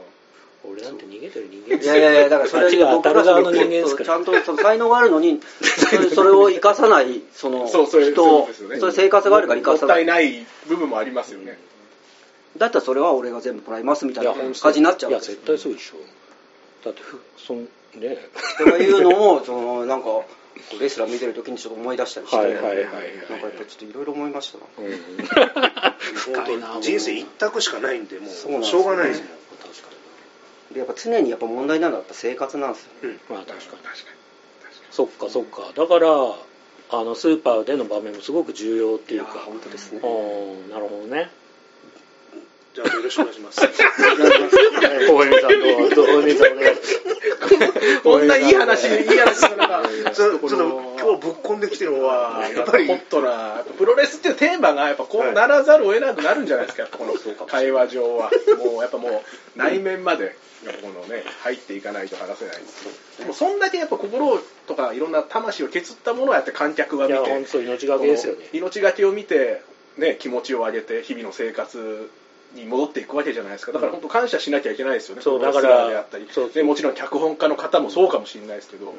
[0.67, 4.05] 俺なんて逃げてる人間いやいやいや、だからそれあっちが当たる側の人間ですから。
[4.05, 8.15] ちゃんとその才能があるのに、そ れそれを生かさない、そのそうそういう
[8.69, 10.05] ね生活があるから生かさない。
[10.05, 11.59] もったいない部分もありますよね
[12.57, 15.97] だったらそれは俺が全部もらいますみたいな感じになっちゃういや、絶対そうでしょ。
[16.83, 18.17] だって、ふそん、ね。
[18.57, 20.07] とかいうのも、そのなんか、
[20.79, 22.85] レスラー見てる時にちょっと思い出したりして、はいはいはいはい
[23.29, 24.63] なんかやっぱりちょっといろいろ思いましたな。
[24.77, 24.95] うん
[26.15, 29.29] 深いな本当人生一択しかないんでもうしょうがないですもん
[29.59, 29.89] 確か
[30.71, 33.09] でやっぱ常にやっぱ問題なのはやっぱ生活なんですよ。
[33.09, 33.19] に。
[33.29, 33.59] まあ確かに。
[33.61, 33.95] 確かに
[34.91, 35.71] そっかそっか。
[35.75, 39.39] だから、あの、スーパーでの場面もすごく重要っていうか。
[39.45, 39.99] 本当ですね。
[40.01, 41.29] うんなるほどね。
[42.75, 43.61] じゃあよろしくお願いします。
[43.63, 48.01] 大江さんどうぞ、大江さんお願いします。
[48.03, 52.87] こんないい話いい話なのが ちょっと今日ぶっこんできてるのはやっぱり。
[52.87, 57.13] ホットなプロレスっていうテーマがやっぱこうならざるを得なくなるんじゃないですか この
[57.45, 58.29] 会話上は。
[58.57, 59.23] もうやっぱも
[59.55, 60.35] う内面まで
[60.81, 62.57] このね入っていかないと話せない
[63.19, 68.39] でもそんだけやっぱ心とかいろんな魂を削ったものをやって観客がいや、見て本当命がけですよね。
[68.39, 69.61] この命がけを見て、
[69.97, 72.09] ね、気持ちを上げて日々の生活
[72.55, 73.71] に戻っていくわけじゃないですか。
[73.71, 76.27] だから本当感謝しなきゃいけないですよね、そうだからであったり。
[76.31, 78.93] そうでもちろん脚本家の方もそうかもしれないですけど、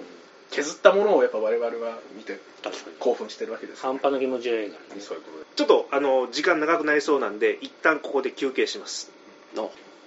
[0.51, 2.97] 削ったものをやっぱ我々は見て確かに。
[2.99, 3.81] 興奮してるわけです。
[3.81, 5.01] よ半端な気持ちがいいからね。
[5.01, 5.45] そういうことで。
[5.57, 9.11] ちょっとあの時間長くなりそうなんで一旦ここで休憩します。
[9.55, 9.71] の